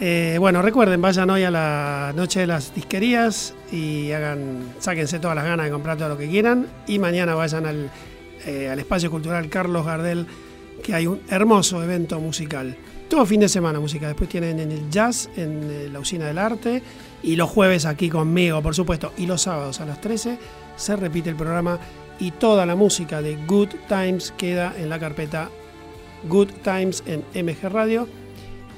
Eh, 0.00 0.38
bueno, 0.40 0.62
recuerden, 0.62 1.02
vayan 1.02 1.28
hoy 1.28 1.44
a 1.44 1.50
la 1.50 2.14
noche 2.16 2.40
de 2.40 2.46
las 2.46 2.74
disquerías 2.74 3.52
y 3.70 4.12
hagan, 4.12 4.72
sáquense 4.78 5.18
todas 5.18 5.36
las 5.36 5.44
ganas 5.44 5.66
de 5.66 5.72
comprar 5.72 5.98
todo 5.98 6.08
lo 6.08 6.16
que 6.16 6.26
quieran. 6.26 6.66
Y 6.86 6.98
mañana 6.98 7.34
vayan 7.34 7.66
al, 7.66 7.90
eh, 8.46 8.70
al 8.70 8.78
espacio 8.78 9.10
cultural 9.10 9.50
Carlos 9.50 9.84
Gardel, 9.84 10.26
que 10.82 10.94
hay 10.94 11.06
un 11.06 11.20
hermoso 11.28 11.82
evento 11.82 12.18
musical. 12.18 12.78
Todo 13.10 13.26
fin 13.26 13.40
de 13.40 13.50
semana 13.50 13.78
música. 13.78 14.06
Después 14.08 14.30
tienen 14.30 14.58
en 14.58 14.72
el 14.72 14.88
jazz, 14.88 15.28
en 15.36 15.92
la 15.92 16.00
usina 16.00 16.28
del 16.28 16.38
arte. 16.38 16.82
Y 17.22 17.36
los 17.36 17.50
jueves 17.50 17.84
aquí 17.84 18.08
conmigo, 18.08 18.62
por 18.62 18.74
supuesto. 18.74 19.12
Y 19.18 19.26
los 19.26 19.42
sábados 19.42 19.82
a 19.82 19.84
las 19.84 20.00
13 20.00 20.38
se 20.76 20.96
repite 20.96 21.30
el 21.30 21.36
programa 21.36 21.78
y 22.18 22.30
toda 22.30 22.66
la 22.66 22.76
música 22.76 23.22
de 23.22 23.36
Good 23.46 23.70
Times 23.88 24.32
queda 24.36 24.74
en 24.76 24.88
la 24.88 24.98
carpeta 24.98 25.48
Good 26.28 26.50
Times 26.62 27.02
en 27.06 27.24
MG 27.34 27.68
Radio 27.68 28.08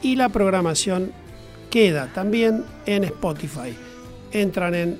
y 0.02 0.16
la 0.16 0.28
programación 0.28 1.12
queda 1.70 2.12
también 2.12 2.64
en 2.86 3.04
Spotify. 3.04 3.74
Entran 4.32 4.74
en 4.74 4.98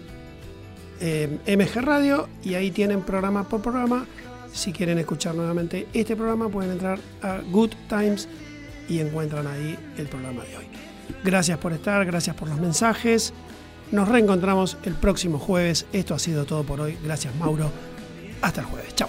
MG 1.47 1.81
Radio 1.83 2.29
y 2.43 2.55
ahí 2.55 2.71
tienen 2.71 3.03
programa 3.03 3.49
por 3.49 3.63
programa. 3.63 4.07
Si 4.53 4.73
quieren 4.73 4.99
escuchar 4.99 5.35
nuevamente 5.35 5.89
este 5.93 6.15
programa 6.15 6.49
pueden 6.49 6.73
entrar 6.73 6.99
a 7.23 7.41
Good 7.51 7.73
Times 7.89 8.29
y 8.89 9.01
encuentran 9.01 9.47
ahí 9.47 9.77
el 9.97 10.07
programa 10.07 10.45
de 10.45 10.57
hoy. 10.57 10.65
Gracias 11.25 11.59
por 11.59 11.73
estar, 11.73 12.05
gracias 12.05 12.37
por 12.37 12.49
los 12.49 12.61
mensajes. 12.61 13.33
Nos 13.95 14.09
reencontramos 14.09 14.77
el 14.83 14.95
próximo 14.95 15.39
jueves. 15.39 15.87
Esto 15.93 16.15
ha 16.15 16.19
sido 16.19 16.45
todo 16.47 16.65
por 16.65 16.81
hoy. 16.81 16.99
Gracias 17.05 17.33
Mauro. 17.37 17.71
Hasta 18.43 18.63
el 18.63 18.67
jueves. 18.67 18.93
Chao. 18.97 19.09